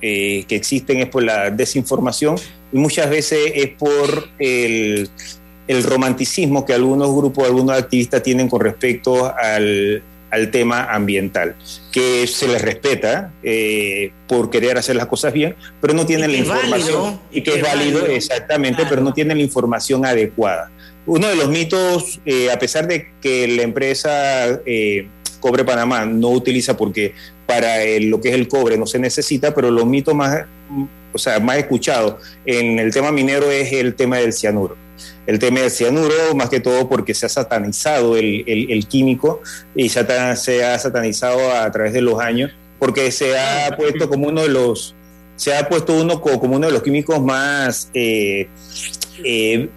[0.01, 2.35] eh, que existen es por la desinformación
[2.71, 5.09] y muchas veces es por el,
[5.67, 11.55] el romanticismo que algunos grupos, algunos activistas tienen con respecto al, al tema ambiental,
[11.91, 16.37] que se les respeta eh, por querer hacer las cosas bien, pero no tienen la
[16.37, 20.71] información y que, es válido, exactamente, pero no tienen la información adecuada.
[21.05, 25.07] Uno de los mitos, eh, a pesar de que la empresa eh,
[25.39, 27.13] Cobre Panamá no utiliza porque
[27.45, 30.45] para lo que es el cobre no se necesita, pero los mitos más,
[31.13, 34.77] o sea, más escuchados en el tema minero es el tema del cianuro.
[35.25, 39.41] El tema del cianuro, más que todo porque se ha satanizado el, químico
[39.75, 44.41] y se ha, satanizado a través de los años, porque se ha puesto como uno
[44.41, 44.95] de los,
[45.35, 48.49] se ha puesto uno como uno de los químicos más eh,
[49.23, 49.69] eh,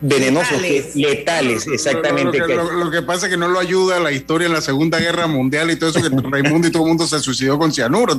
[0.00, 0.60] venenosos,
[0.94, 2.38] letales, exactamente.
[2.38, 5.70] Lo, que, pasa es que no lo ayuda la historia en la Segunda Guerra Mundial
[5.70, 8.18] y todo eso, que Raimundo y todo el mundo se suicidó con cianuro.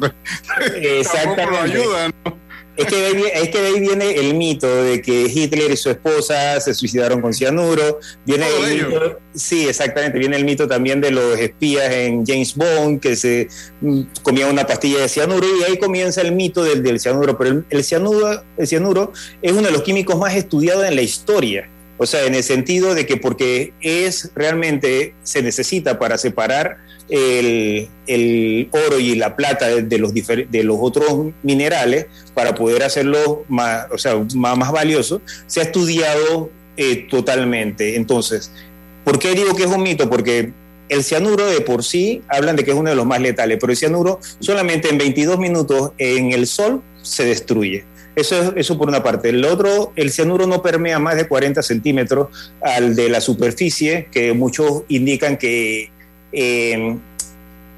[0.76, 1.46] exactamente.
[1.46, 2.49] Tampoco lo ayuda, ¿no?
[2.80, 5.90] Es que, de ahí, es que ahí viene el mito de que Hitler y su
[5.90, 8.00] esposa se suicidaron con cianuro.
[8.26, 10.18] Viene el mito, sí, exactamente.
[10.18, 13.50] Viene el mito también de los espías en James Bond que se
[13.82, 17.38] mm, comían una pastilla de cianuro y ahí comienza el mito del, del cianuro.
[17.38, 19.12] Pero el, cianuro, el cianuro
[19.42, 21.70] es uno de los químicos más estudiados en la historia.
[22.00, 26.78] O sea, en el sentido de que porque es realmente, se necesita para separar
[27.10, 33.88] el, oro y la plata de, los, de los otros minerales para poder hacerlo más,
[33.92, 37.98] o sea, más, valioso, se ha estudiado eh, totalmente.
[37.98, 38.50] Entonces,
[39.04, 40.10] ¿por qué digo que es un mito?
[40.10, 40.54] Porque
[40.88, 43.72] el cianuro de por sí hablan de que es uno de los más letales, pero
[43.72, 47.86] el cianuro solamente en 22 minutos en el sol se destruye.
[48.16, 49.30] Eso, es, eso por una parte.
[49.30, 52.28] El otro, el cianuro no permea más de 40 centímetros
[52.62, 55.92] al de la superficie, que muchos indican que
[56.32, 56.98] eh,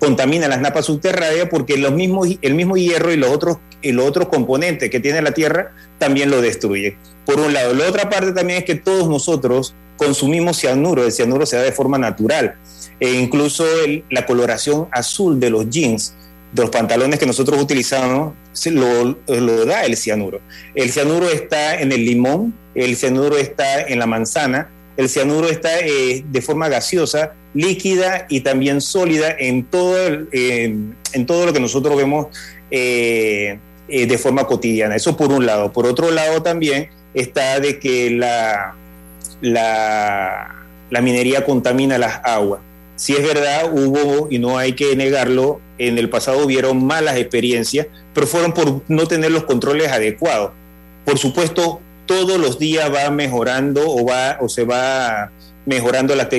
[0.02, 4.30] contamina las napas subterráneas porque los mismos, el mismo hierro y los otros, los otros
[4.30, 6.98] componentes que tiene la Tierra también lo destruye.
[7.26, 7.76] Por un lado.
[7.76, 11.72] La otra parte también es que todos nosotros consumimos cianuro, el cianuro se da de
[11.72, 12.56] forma natural.
[13.00, 13.64] E incluso
[14.10, 16.16] la coloración azul de los jeans,
[16.52, 18.34] de los pantalones que nosotros utilizamos,
[18.66, 20.42] lo, lo da el cianuro.
[20.76, 25.80] El cianuro está en el limón, el cianuro está en la manzana, el cianuro está
[25.80, 29.98] eh, de forma gaseosa, líquida y también sólida en todo,
[30.32, 32.28] en todo lo que nosotros vemos
[32.70, 34.96] eh, eh, de forma cotidiana.
[34.96, 35.72] Eso por un lado.
[35.72, 38.76] Por otro lado también está de que la,
[39.42, 42.62] la minería contamina las aguas.
[42.96, 47.88] Si es verdad, hubo, y no hay que negarlo, en el pasado hubieron malas experiencias,
[48.14, 50.52] pero fueron por no tener los controles adecuados.
[51.06, 55.32] Por supuesto, todos los días va mejorando o, va, o se va
[55.66, 56.30] mejorando la,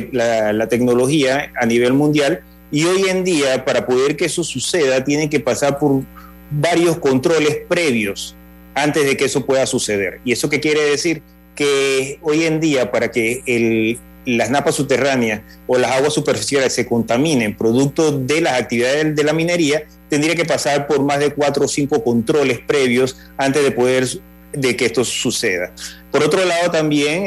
[0.53, 5.31] la, tecnología a nivel mundial y hoy en día para poder que eso suceda tiene
[5.31, 6.03] que pasar por
[6.51, 8.37] varios controles previos
[8.75, 10.21] antes de que eso pueda suceder.
[10.25, 11.23] ¿Y eso qué quiere decir?
[11.55, 16.87] Que hoy en día para que el, las napas subterráneas o las aguas superficiales se
[16.87, 21.65] contaminen producto de las actividades de la minería, tendría que pasar por más de cuatro
[21.65, 24.07] o cinco controles previos antes de poder
[24.53, 25.73] de que esto suceda.
[26.11, 27.25] Por otro lado, también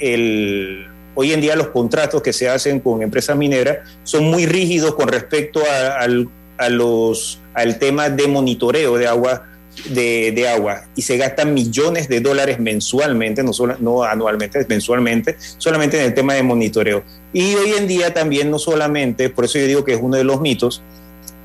[0.00, 4.94] el, hoy en día los contratos que se hacen con empresas mineras son muy rígidos
[4.94, 9.46] con respecto a, los, al tema de monitoreo de agua.
[9.88, 15.98] De, agua y se gastan millones de dólares mensualmente, no, solo, no anualmente, mensualmente, solamente
[15.98, 17.02] en el tema de monitoreo.
[17.32, 20.24] Y hoy en día también no solamente, por eso yo digo que es uno de
[20.24, 20.82] los mitos,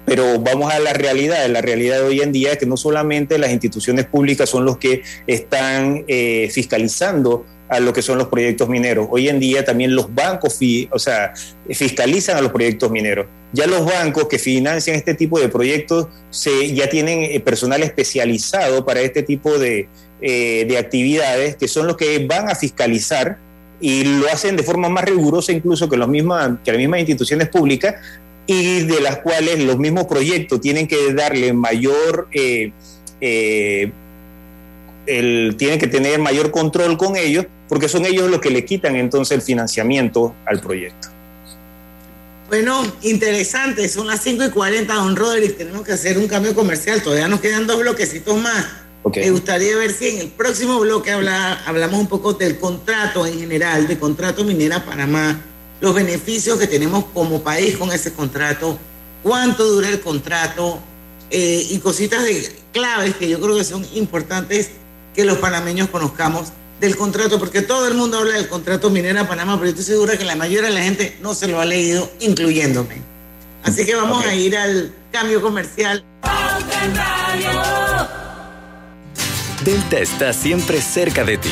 [0.05, 1.47] pero vamos a la realidad.
[1.49, 4.77] La realidad de hoy en día es que no solamente las instituciones públicas son los
[4.77, 9.07] que están eh, fiscalizando a lo que son los proyectos mineros.
[9.11, 10.59] Hoy en día también los bancos
[10.89, 11.33] o sea,
[11.71, 13.27] fiscalizan a los proyectos mineros.
[13.51, 18.85] Ya los bancos que financian este tipo de proyectos se, ya tienen eh, personal especializado
[18.85, 19.87] para este tipo de,
[20.21, 23.37] eh, de actividades, que son los que van a fiscalizar
[23.81, 27.95] y lo hacen de forma más rigurosa incluso que, los que las mismas instituciones públicas
[28.45, 32.27] y de las cuales los mismos proyectos tienen que darle mayor...
[32.31, 32.71] Eh,
[35.05, 38.95] el, tienen que tener mayor control con ellos porque son ellos los que le quitan
[38.95, 41.09] entonces el financiamiento al proyecto.
[42.49, 46.99] Bueno, interesante, son las 5 y 40, don Roderick, tenemos que hacer un cambio comercial,
[47.03, 48.65] todavía nos quedan dos bloquecitos más.
[49.15, 53.37] Me gustaría ver si en el próximo bloque habla, hablamos un poco del contrato en
[53.37, 55.39] general, del contrato Minera Panamá,
[55.79, 58.79] los beneficios que tenemos como país con ese contrato,
[59.21, 60.79] cuánto dura el contrato
[61.29, 64.71] eh, y cositas de claves que yo creo que son importantes
[65.13, 69.57] que los panameños conozcamos del contrato, porque todo el mundo habla del contrato Minera Panamá,
[69.59, 72.09] pero yo estoy segura que la mayoría de la gente no se lo ha leído,
[72.19, 73.01] incluyéndome.
[73.63, 76.03] Así que vamos a ir al cambio comercial.
[79.63, 81.51] Delta está siempre cerca de ti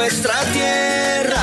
[0.00, 1.42] nuestra tierra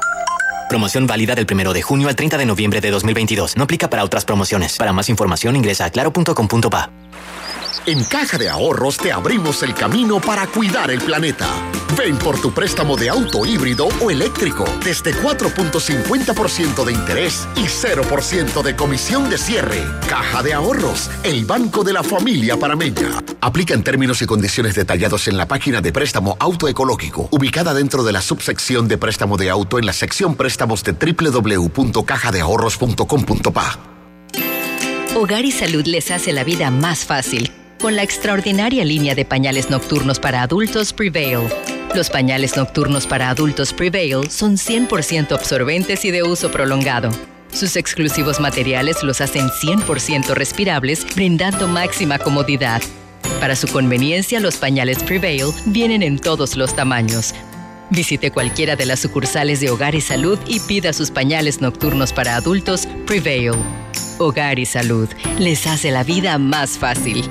[0.71, 3.57] Promoción válida del 1 de junio al 30 de noviembre de 2022.
[3.57, 4.77] No aplica para otras promociones.
[4.77, 6.89] Para más información ingresa a claro.com.pa.
[7.85, 11.49] En Caja de Ahorros te abrimos el camino para cuidar el planeta.
[11.97, 18.63] Ven por tu préstamo de auto híbrido o eléctrico desde 4.50% de interés y 0%
[18.63, 19.83] de comisión de cierre.
[20.07, 23.21] Caja de Ahorros, el banco de la familia parameña.
[23.43, 28.03] Aplica en términos y condiciones detallados en la página de préstamo auto ecológico, ubicada dentro
[28.03, 33.79] de la subsección de préstamo de auto en la sección préstamos de www.cajadeahorros.com.pa.
[35.15, 39.71] Hogar y Salud les hace la vida más fácil con la extraordinaria línea de pañales
[39.71, 41.47] nocturnos para adultos Prevail.
[41.95, 47.09] Los pañales nocturnos para adultos Prevail son 100% absorbentes y de uso prolongado.
[47.51, 52.83] Sus exclusivos materiales los hacen 100% respirables, brindando máxima comodidad.
[53.39, 57.33] Para su conveniencia, los pañales Prevail vienen en todos los tamaños.
[57.89, 62.35] Visite cualquiera de las sucursales de Hogar y Salud y pida sus pañales nocturnos para
[62.35, 63.51] adultos Prevail.
[64.17, 65.09] Hogar y Salud
[65.39, 67.29] les hace la vida más fácil.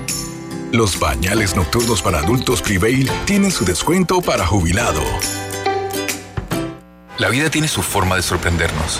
[0.71, 5.01] Los bañales nocturnos para adultos Prevail tienen su descuento para jubilado.
[7.17, 8.99] La vida tiene su forma de sorprendernos.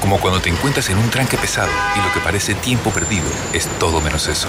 [0.00, 3.66] Como cuando te encuentras en un tranque pesado y lo que parece tiempo perdido es
[3.78, 4.48] todo menos eso.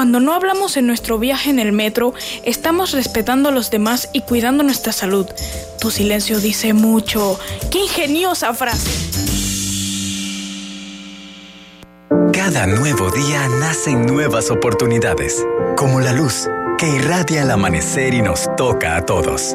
[0.00, 4.22] Cuando no hablamos en nuestro viaje en el metro, estamos respetando a los demás y
[4.22, 5.26] cuidando nuestra salud.
[5.78, 7.38] Tu silencio dice mucho.
[7.70, 8.90] ¡Qué ingeniosa frase!
[12.32, 15.44] Cada nuevo día nacen nuevas oportunidades,
[15.76, 16.48] como la luz
[16.78, 19.54] que irradia el amanecer y nos toca a todos.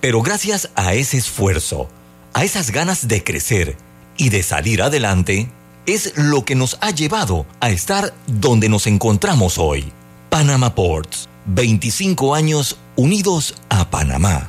[0.00, 1.88] Pero gracias a ese esfuerzo,
[2.32, 3.76] a esas ganas de crecer
[4.16, 5.50] y de salir adelante,
[5.84, 9.92] es lo que nos ha llevado a estar donde nos encontramos hoy.
[10.30, 14.48] Panama Ports, 25 años unidos a Panamá.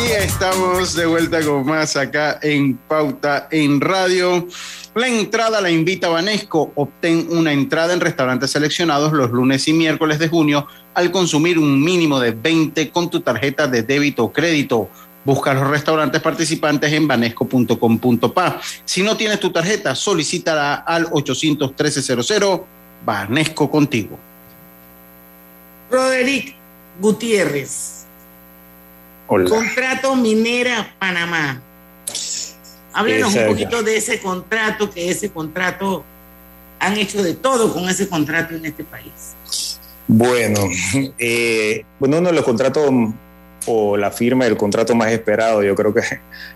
[0.00, 4.48] Y estamos de vuelta con más acá en Pauta en Radio.
[4.94, 6.72] La entrada la invita Banesco.
[6.74, 11.82] Obtén una entrada en restaurantes seleccionados los lunes y miércoles de junio al consumir un
[11.82, 14.90] mínimo de 20 con tu tarjeta de débito o crédito.
[15.24, 18.60] Busca los restaurantes participantes en banesco.com.pa.
[18.84, 22.02] Si no tienes tu tarjeta, solicítala al 813
[23.04, 24.18] Banesco contigo.
[25.90, 26.54] Roderick
[27.00, 28.04] Gutiérrez.
[29.26, 29.48] Hola.
[29.48, 31.62] Contrato Minera Panamá.
[32.92, 36.04] Háblenos un poquito de ese contrato, que ese contrato
[36.78, 39.34] han hecho de todo con ese contrato en este país.
[40.08, 40.60] Bueno,
[41.18, 42.90] eh, bueno, uno de los contratos
[43.66, 46.02] o la firma del contrato más esperado, yo creo que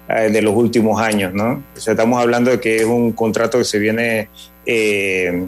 [0.09, 1.63] eh, de los últimos años, ¿no?
[1.77, 4.29] O sea, estamos hablando de que es un contrato que se viene
[4.65, 5.47] eh,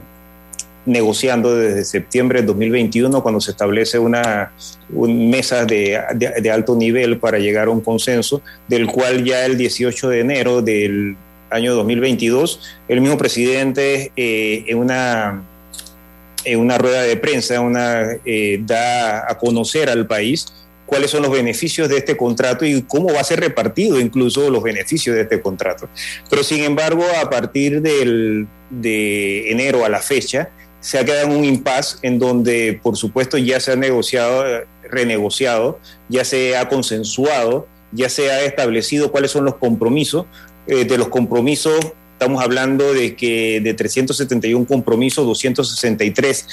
[0.89, 4.53] negociando desde septiembre de 2021, cuando se establece una,
[4.91, 5.97] un mesa de,
[6.53, 11.17] alto nivel para llegar a un consenso, del cual ya el 18 de enero del
[11.51, 15.45] año 2022, el mismo presidente eh, en una
[16.45, 17.57] en una rueda de prensa
[18.25, 20.47] eh, da a conocer al país
[20.87, 24.63] cuáles son los beneficios de este contrato y cómo va a ser repartido incluso los
[24.63, 25.89] beneficios de este contrato.
[26.31, 30.49] Pero sin embargo, a partir del, de enero a la fecha,
[30.81, 34.45] se ha quedado en un impasse en donde, por supuesto, ya se ha negociado,
[34.83, 40.27] renegociado, ya se ha consensuado, ya se ha establecido cuáles son los compromisos.
[40.67, 41.79] Eh, de los compromisos,
[42.13, 46.47] estamos hablando de que de 371 compromisos, 263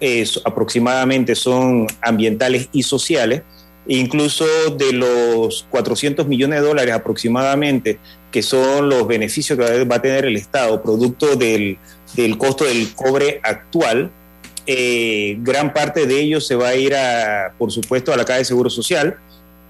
[0.00, 3.42] eh, aproximadamente son ambientales y sociales.
[3.92, 4.46] Incluso
[4.78, 7.98] de los 400 millones de dólares aproximadamente,
[8.30, 11.76] que son los beneficios que va a tener el Estado, producto del,
[12.14, 14.12] del costo del cobre actual,
[14.64, 18.38] eh, gran parte de ellos se va a ir, a, por supuesto, a la Caja
[18.38, 19.18] de Seguro Social,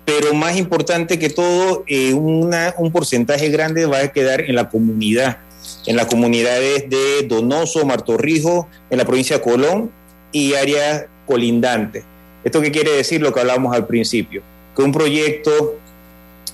[0.04, 4.68] pero más importante que todo, eh, una, un porcentaje grande va a quedar en la
[4.68, 5.38] comunidad,
[5.86, 9.90] en las comunidades de Donoso, Martorrijo, en la provincia de Colón
[10.30, 12.04] y áreas colindantes.
[12.44, 13.20] ¿Esto qué quiere decir?
[13.20, 14.42] Lo que hablábamos al principio,
[14.76, 15.78] que un proyecto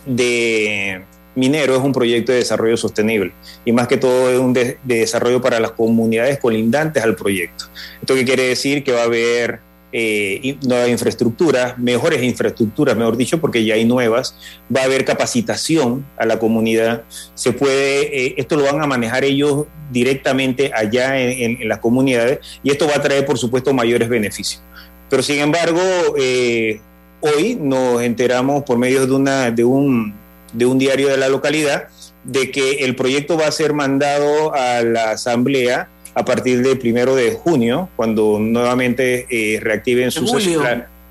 [0.04, 1.02] de
[1.34, 3.32] minero es un proyecto de desarrollo sostenible
[3.64, 7.66] y más que todo es un de, de desarrollo para las comunidades colindantes al proyecto.
[8.00, 8.82] ¿Esto qué quiere decir?
[8.82, 9.60] Que va a haber
[9.98, 14.36] eh, nuevas infraestructuras, mejores infraestructuras, mejor dicho, porque ya hay nuevas,
[14.74, 19.24] va a haber capacitación a la comunidad, se puede, eh, esto lo van a manejar
[19.24, 24.60] ellos directamente allá en, las comunidades y esto va a traer, por supuesto, mayores beneficios.
[25.08, 25.80] Pero sin embargo,
[26.18, 26.80] eh,
[27.20, 30.14] hoy nos enteramos por medio de, una, de, un,
[30.52, 31.88] de un diario de la localidad
[32.24, 37.14] de que el proyecto va a ser mandado a la asamblea a partir del primero
[37.14, 40.62] de junio, cuando nuevamente eh, reactiven sus julio.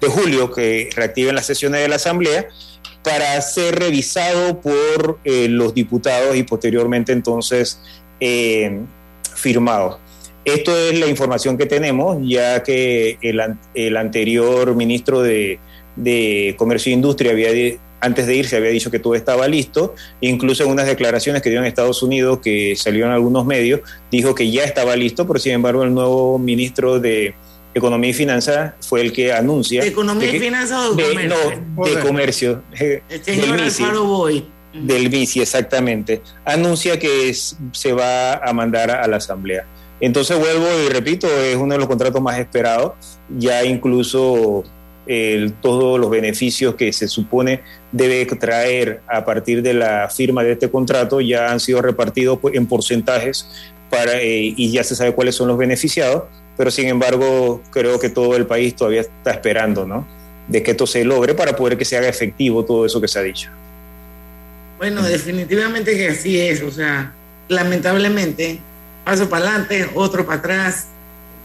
[0.02, 2.48] de julio, que reactiven las sesiones de la Asamblea,
[3.04, 7.80] para ser revisado por eh, los diputados y posteriormente entonces
[8.20, 8.80] eh,
[9.36, 10.00] firmado.
[10.46, 13.41] Esto es la información que tenemos, ya que el,
[13.74, 15.60] el anterior ministro de,
[15.96, 17.50] de, Comercio e Industria había
[18.00, 21.60] antes de irse había dicho que todo estaba listo, incluso en unas declaraciones que dio
[21.60, 23.82] en Estados Unidos, que salió en algunos medios,
[24.12, 27.34] dijo que ya estaba listo, pero sin embargo el nuevo ministro de
[27.74, 29.82] Economía y Finanzas fue el que anuncia...
[29.82, 31.64] ¿De Economía y Finanzas o de, Comercio?
[31.76, 32.64] No, de Comercio.
[32.80, 34.46] El señor Alfaro Boy.
[34.74, 36.22] Del MISI, exactamente.
[36.43, 39.66] Anuncia que es, se va a mandar a la Asamblea.
[40.00, 42.93] Entonces vuelvo y repito, es uno de los contratos más esperados,
[43.30, 44.64] ya incluso
[45.62, 50.70] todos los beneficios que se supone debe traer a partir de la firma de este
[50.70, 53.48] contrato ya han sido repartidos en porcentajes
[53.89, 56.24] para, eh, y ya se sabe cuáles son los beneficiados,
[56.58, 60.08] pero sin embargo creo que todo el país todavía está esperando, ¿no?
[60.48, 63.20] De que esto se logre para poder que se haga efectivo todo eso que se
[63.20, 63.50] ha dicho.
[64.78, 67.14] Bueno, definitivamente que así es, o sea,
[67.48, 68.60] lamentablemente,
[69.06, 70.88] paso para adelante, otro para atrás.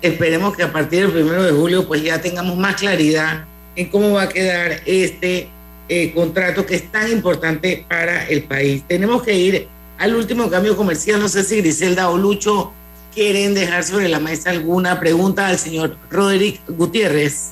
[0.03, 3.45] Esperemos que a partir del primero de julio pues ya tengamos más claridad
[3.77, 5.49] en cómo va a quedar este
[5.89, 8.83] eh, contrato que es tan importante para el país.
[8.89, 11.21] Tenemos que ir al último cambio comercial.
[11.21, 12.73] No sé si Griselda o Lucho
[13.15, 17.51] quieren dejar sobre la mesa alguna pregunta al señor Roderick Gutiérrez.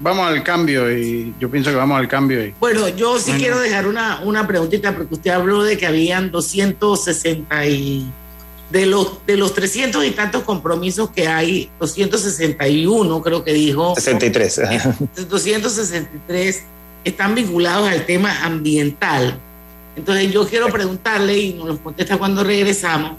[0.00, 2.44] vamos al cambio y yo pienso que vamos al cambio.
[2.44, 2.54] Y...
[2.58, 7.66] Bueno, yo sí quiero dejar una, una preguntita porque usted habló de que habían 260
[7.66, 8.10] y
[8.70, 13.94] de los de los 300 y tantos compromisos que hay, 261 creo que dijo.
[13.94, 14.60] 63.
[15.28, 16.62] 263
[17.04, 19.38] están vinculados al tema ambiental.
[19.94, 23.12] Entonces yo quiero preguntarle, y nos lo contesta cuando regresamos,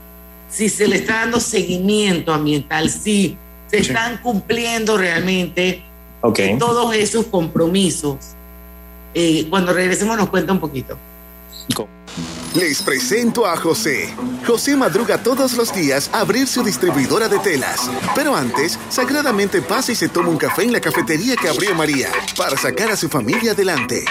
[0.50, 3.38] si se le está dando seguimiento ambiental, si
[3.68, 5.84] se están cumpliendo realmente
[6.60, 8.18] todos esos compromisos.
[9.14, 10.98] Eh, cuando regresemos nos cuenta un poquito.
[12.58, 14.10] Les presento a José.
[14.48, 17.88] José madruga todos los días a abrir su distribuidora de telas.
[18.16, 22.10] Pero antes, sagradamente pasa y se toma un café en la cafetería que abrió María
[22.36, 24.06] para sacar a su familia adelante.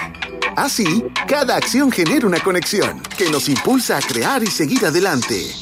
[0.55, 5.53] Así, cada acción genera una conexión que nos impulsa a crear y seguir adelante.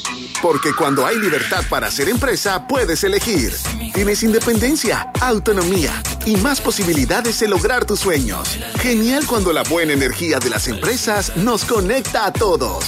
[0.45, 3.51] Porque cuando hay libertad para hacer empresa, puedes elegir.
[3.95, 5.91] Tienes independencia, autonomía
[6.23, 8.59] y más posibilidades de lograr tus sueños.
[8.79, 12.83] Genial cuando la buena energía de las empresas nos conecta a todos.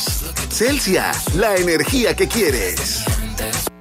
[0.52, 3.04] Celsia, la energía que quieres.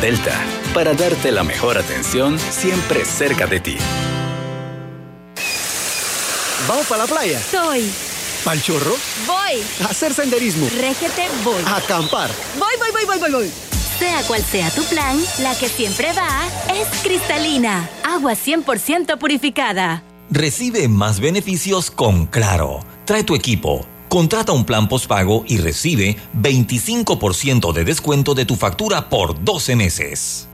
[0.00, 3.76] Delta, para darte la mejor atención siempre cerca de ti.
[6.68, 7.40] ¿Vamos para la playa?
[7.40, 7.90] Soy.
[8.44, 8.94] ¿Pal chorro?
[9.26, 9.62] Voy.
[9.82, 10.68] A hacer senderismo.
[10.78, 11.62] Régete, voy.
[11.66, 12.30] A acampar.
[12.58, 13.52] Voy, voy, voy, voy, voy, voy.
[13.98, 16.42] Sea cual sea tu plan, la que siempre va
[16.74, 17.88] es cristalina.
[18.02, 20.02] Agua 100% purificada.
[20.30, 22.80] Recibe más beneficios con Claro.
[23.06, 23.86] Trae tu equipo.
[24.14, 30.53] Contrata un plan postpago y recibe 25% de descuento de tu factura por 12 meses.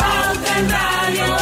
[0.00, 1.40] Parte final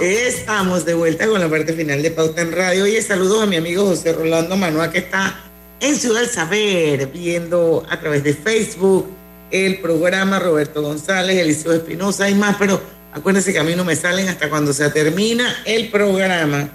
[0.00, 2.86] Estamos de vuelta con la parte final de Pauta en Radio.
[2.86, 5.34] Y saludos a mi amigo José Rolando Manoa, que está
[5.80, 9.06] en Ciudad del Saber, viendo a través de Facebook
[9.50, 12.80] el programa Roberto González, Eliseo Espinosa y más, pero
[13.16, 16.68] acuérdense que a mí no me salen hasta cuando se termina el programa.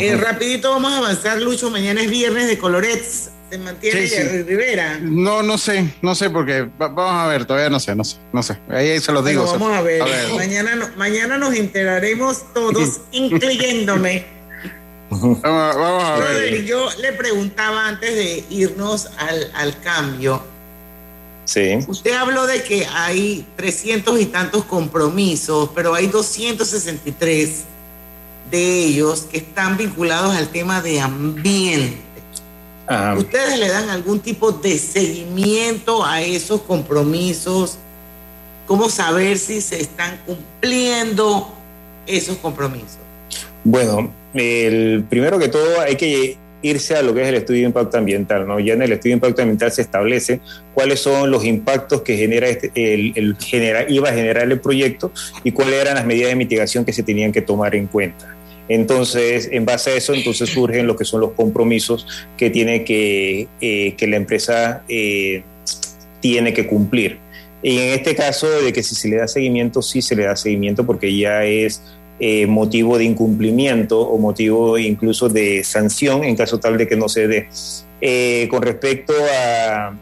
[0.00, 1.70] Eh, rapidito vamos a avanzar, Lucho.
[1.70, 3.30] Mañana es viernes de Colorets.
[3.48, 4.42] ¿Se mantiene Sí, sí.
[4.42, 4.98] Rivera?
[5.00, 8.16] No, no sé, no sé, porque va- vamos a ver, todavía no sé, no sé,
[8.32, 8.58] no sé.
[8.68, 9.44] Ahí se los digo.
[9.44, 10.02] Bueno, vamos a ver.
[10.36, 14.26] Mañana, no- mañana nos enteraremos todos, incluyéndome.
[15.08, 16.64] Vamos, vamos a ver.
[16.64, 20.42] yo le preguntaba antes de irnos al, al cambio.
[21.46, 21.78] Sí.
[21.86, 27.64] Usted habló de que hay 300 y tantos compromisos, pero hay 263
[28.50, 31.98] de ellos que están vinculados al tema de ambiente.
[32.88, 37.78] Ah, ¿Ustedes le dan algún tipo de seguimiento a esos compromisos?
[38.66, 41.52] ¿Cómo saber si se están cumpliendo
[42.06, 42.98] esos compromisos?
[43.64, 46.36] Bueno, el, primero que todo hay que
[46.68, 48.60] irse a lo que es el estudio de impacto ambiental, ¿no?
[48.60, 50.40] Ya en el estudio de impacto ambiental se establece
[50.74, 53.36] cuáles son los impactos que genera este, el, el
[53.88, 55.12] iba a generar el proyecto
[55.44, 58.36] y cuáles eran las medidas de mitigación que se tenían que tomar en cuenta.
[58.68, 62.06] Entonces, en base a eso, entonces surgen lo que son los compromisos
[62.36, 65.44] que tiene que, eh, que la empresa eh,
[66.20, 67.18] tiene que cumplir.
[67.62, 70.36] Y en este caso, de que si se le da seguimiento, sí se le da
[70.36, 71.82] seguimiento porque ya es
[72.18, 77.10] eh, motivo de incumplimiento o motivo incluso de sanción en caso tal de que no
[77.10, 77.48] se dé.
[78.00, 79.94] Eh, con respecto a,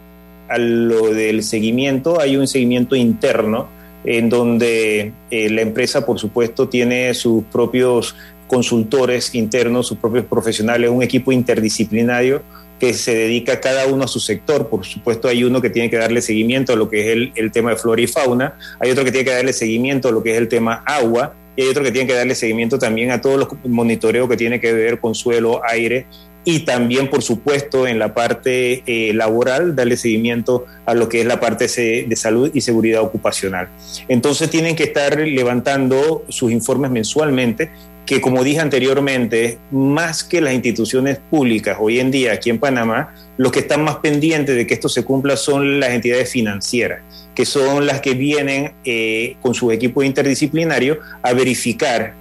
[0.56, 3.66] lo del seguimiento, hay un seguimiento interno
[4.04, 8.14] en donde eh, la empresa, por supuesto, tiene sus propios
[8.46, 12.42] consultores internos, sus propios profesionales, un equipo interdisciplinario
[12.78, 14.68] que se dedica cada uno a su sector.
[14.68, 17.50] Por supuesto, hay uno que tiene que darle seguimiento a lo que es el, el
[17.50, 20.32] tema de flora y fauna, hay otro que tiene que darle seguimiento a lo que
[20.32, 23.38] es el tema agua, y hay otro que tiene que darle seguimiento también a todos
[23.38, 26.06] los monitoreos que tiene que ver con suelo, aire,
[26.46, 31.26] y también, por supuesto, en la parte eh, laboral, darle seguimiento a lo que es
[31.26, 33.68] la parte de salud y seguridad ocupacional.
[34.08, 37.70] Entonces tienen que estar levantando sus informes mensualmente
[38.06, 43.14] que como dije anteriormente, más que las instituciones públicas hoy en día aquí en Panamá,
[43.36, 47.00] los que están más pendientes de que esto se cumpla son las entidades financieras,
[47.34, 52.14] que son las que vienen eh, con sus equipos interdisciplinarios a verificar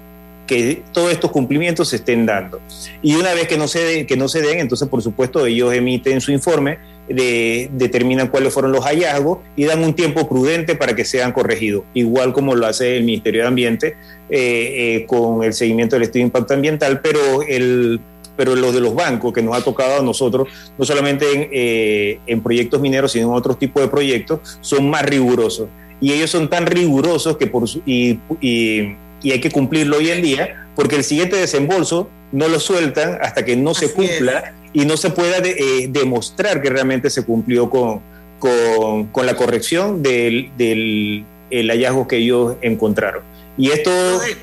[0.47, 2.59] que todos estos cumplimientos se estén dando.
[3.01, 5.73] Y una vez que no se, de- que no se den, entonces por supuesto ellos
[5.73, 10.95] emiten su informe, de- determinan cuáles fueron los hallazgos y dan un tiempo prudente para
[10.95, 13.87] que sean corregidos, igual como lo hace el Ministerio de Ambiente
[14.29, 17.99] eh, eh, con el seguimiento del estudio de impacto ambiental, pero el
[18.37, 22.19] pero lo de los bancos que nos ha tocado a nosotros, no solamente en, eh,
[22.27, 25.67] en proyectos mineros, sino en otros tipos de proyectos, son más rigurosos.
[26.01, 30.21] Y ellos son tan rigurosos que por y, y- y hay que cumplirlo hoy en
[30.21, 34.97] día, porque el siguiente desembolso no lo sueltan hasta que no se cumpla y no
[34.97, 38.01] se pueda de- eh, demostrar que realmente se cumplió con,
[38.39, 43.21] con, con la corrección del, del el hallazgo que ellos encontraron.
[43.57, 43.91] Y esto,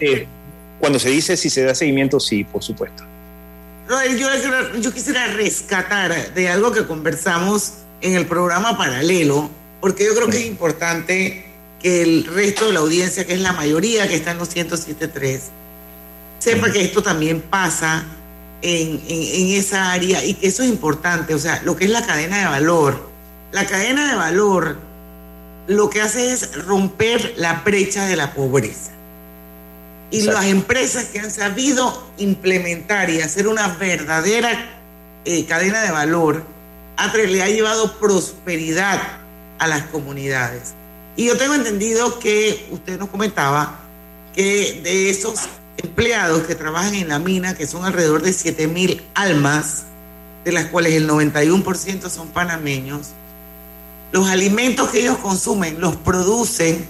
[0.00, 0.26] eh,
[0.78, 3.04] cuando se dice si se da seguimiento, sí, por supuesto.
[4.80, 10.38] Yo quisiera rescatar de algo que conversamos en el programa paralelo, porque yo creo que
[10.38, 11.44] es importante
[11.80, 15.40] que el resto de la audiencia, que es la mayoría que está en los 107.3,
[16.38, 18.04] sepa que esto también pasa
[18.62, 21.90] en, en- en esa área y que eso es importante, o sea, lo que es
[21.90, 23.08] la cadena de valor.
[23.52, 24.78] La cadena de valor
[25.66, 28.92] lo que hace es romper la brecha de la pobreza.
[30.10, 30.40] Y Exacto.
[30.40, 34.50] las empresas que han sabido implementar y hacer una verdadera
[35.24, 36.42] eh, cadena de valor,
[36.96, 39.00] ha tra- le ha llevado prosperidad
[39.58, 40.74] a las comunidades.
[41.16, 43.78] Y yo tengo entendido que usted nos comentaba
[44.34, 45.40] que de esos
[45.76, 49.84] empleados que trabajan en la mina, que son alrededor de 7 mil almas,
[50.44, 53.08] de las cuales el 91% son panameños,
[54.12, 56.86] los alimentos que ellos consumen los producen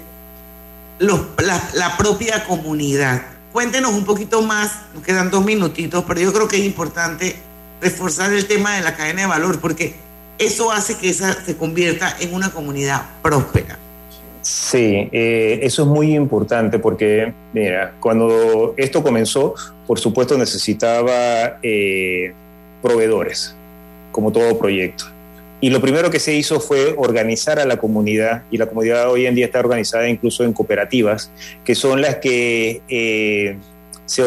[1.01, 3.23] la propia comunidad.
[3.53, 7.35] Cuéntenos un poquito más, nos quedan dos minutitos, pero yo creo que es importante
[7.81, 9.95] reforzar el tema de la cadena de valor, porque
[10.39, 13.79] eso hace que esa se convierta en una comunidad próspera.
[14.43, 19.55] Sí, eh, eso es muy importante porque, mira, cuando esto comenzó,
[19.87, 22.33] por supuesto necesitaba eh,
[22.81, 23.55] proveedores,
[24.13, 25.07] como todo proyecto.
[25.61, 29.27] Y lo primero que se hizo fue organizar a la comunidad, y la comunidad hoy
[29.27, 31.31] en día está organizada incluso en cooperativas,
[31.65, 33.57] que son las que eh,
[34.07, 34.23] se,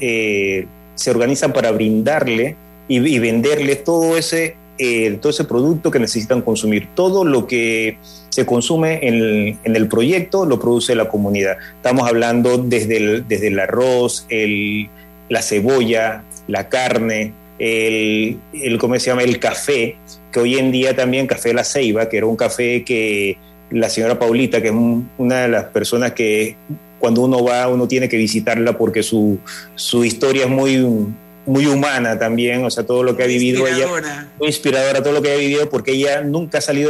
[0.00, 2.56] eh, se organizan para brindarle
[2.88, 6.86] y, y venderle todo ese eh, todo ese producto que necesitan consumir.
[6.94, 11.56] Todo lo que se consume en el, proyecto lo produce la comunidad.
[11.74, 14.88] Estamos hablando desde el, desde el arroz, el,
[15.28, 19.22] la cebolla, la carne, el, el, ¿cómo se llama?
[19.22, 19.96] el café,
[20.32, 23.38] que hoy en día también Café La Ceiba, que era un café que
[23.70, 24.74] la señora Paulita, que es
[25.18, 26.56] una de las personas que
[26.98, 29.38] cuando uno va, uno tiene que visitarla porque su,
[29.74, 30.84] su historia es muy,
[31.46, 33.86] muy humana también, o sea, todo lo que ha vivido ella,
[34.38, 36.86] muy inspiradora, todo lo que ha vivido, porque ella nunca ha salido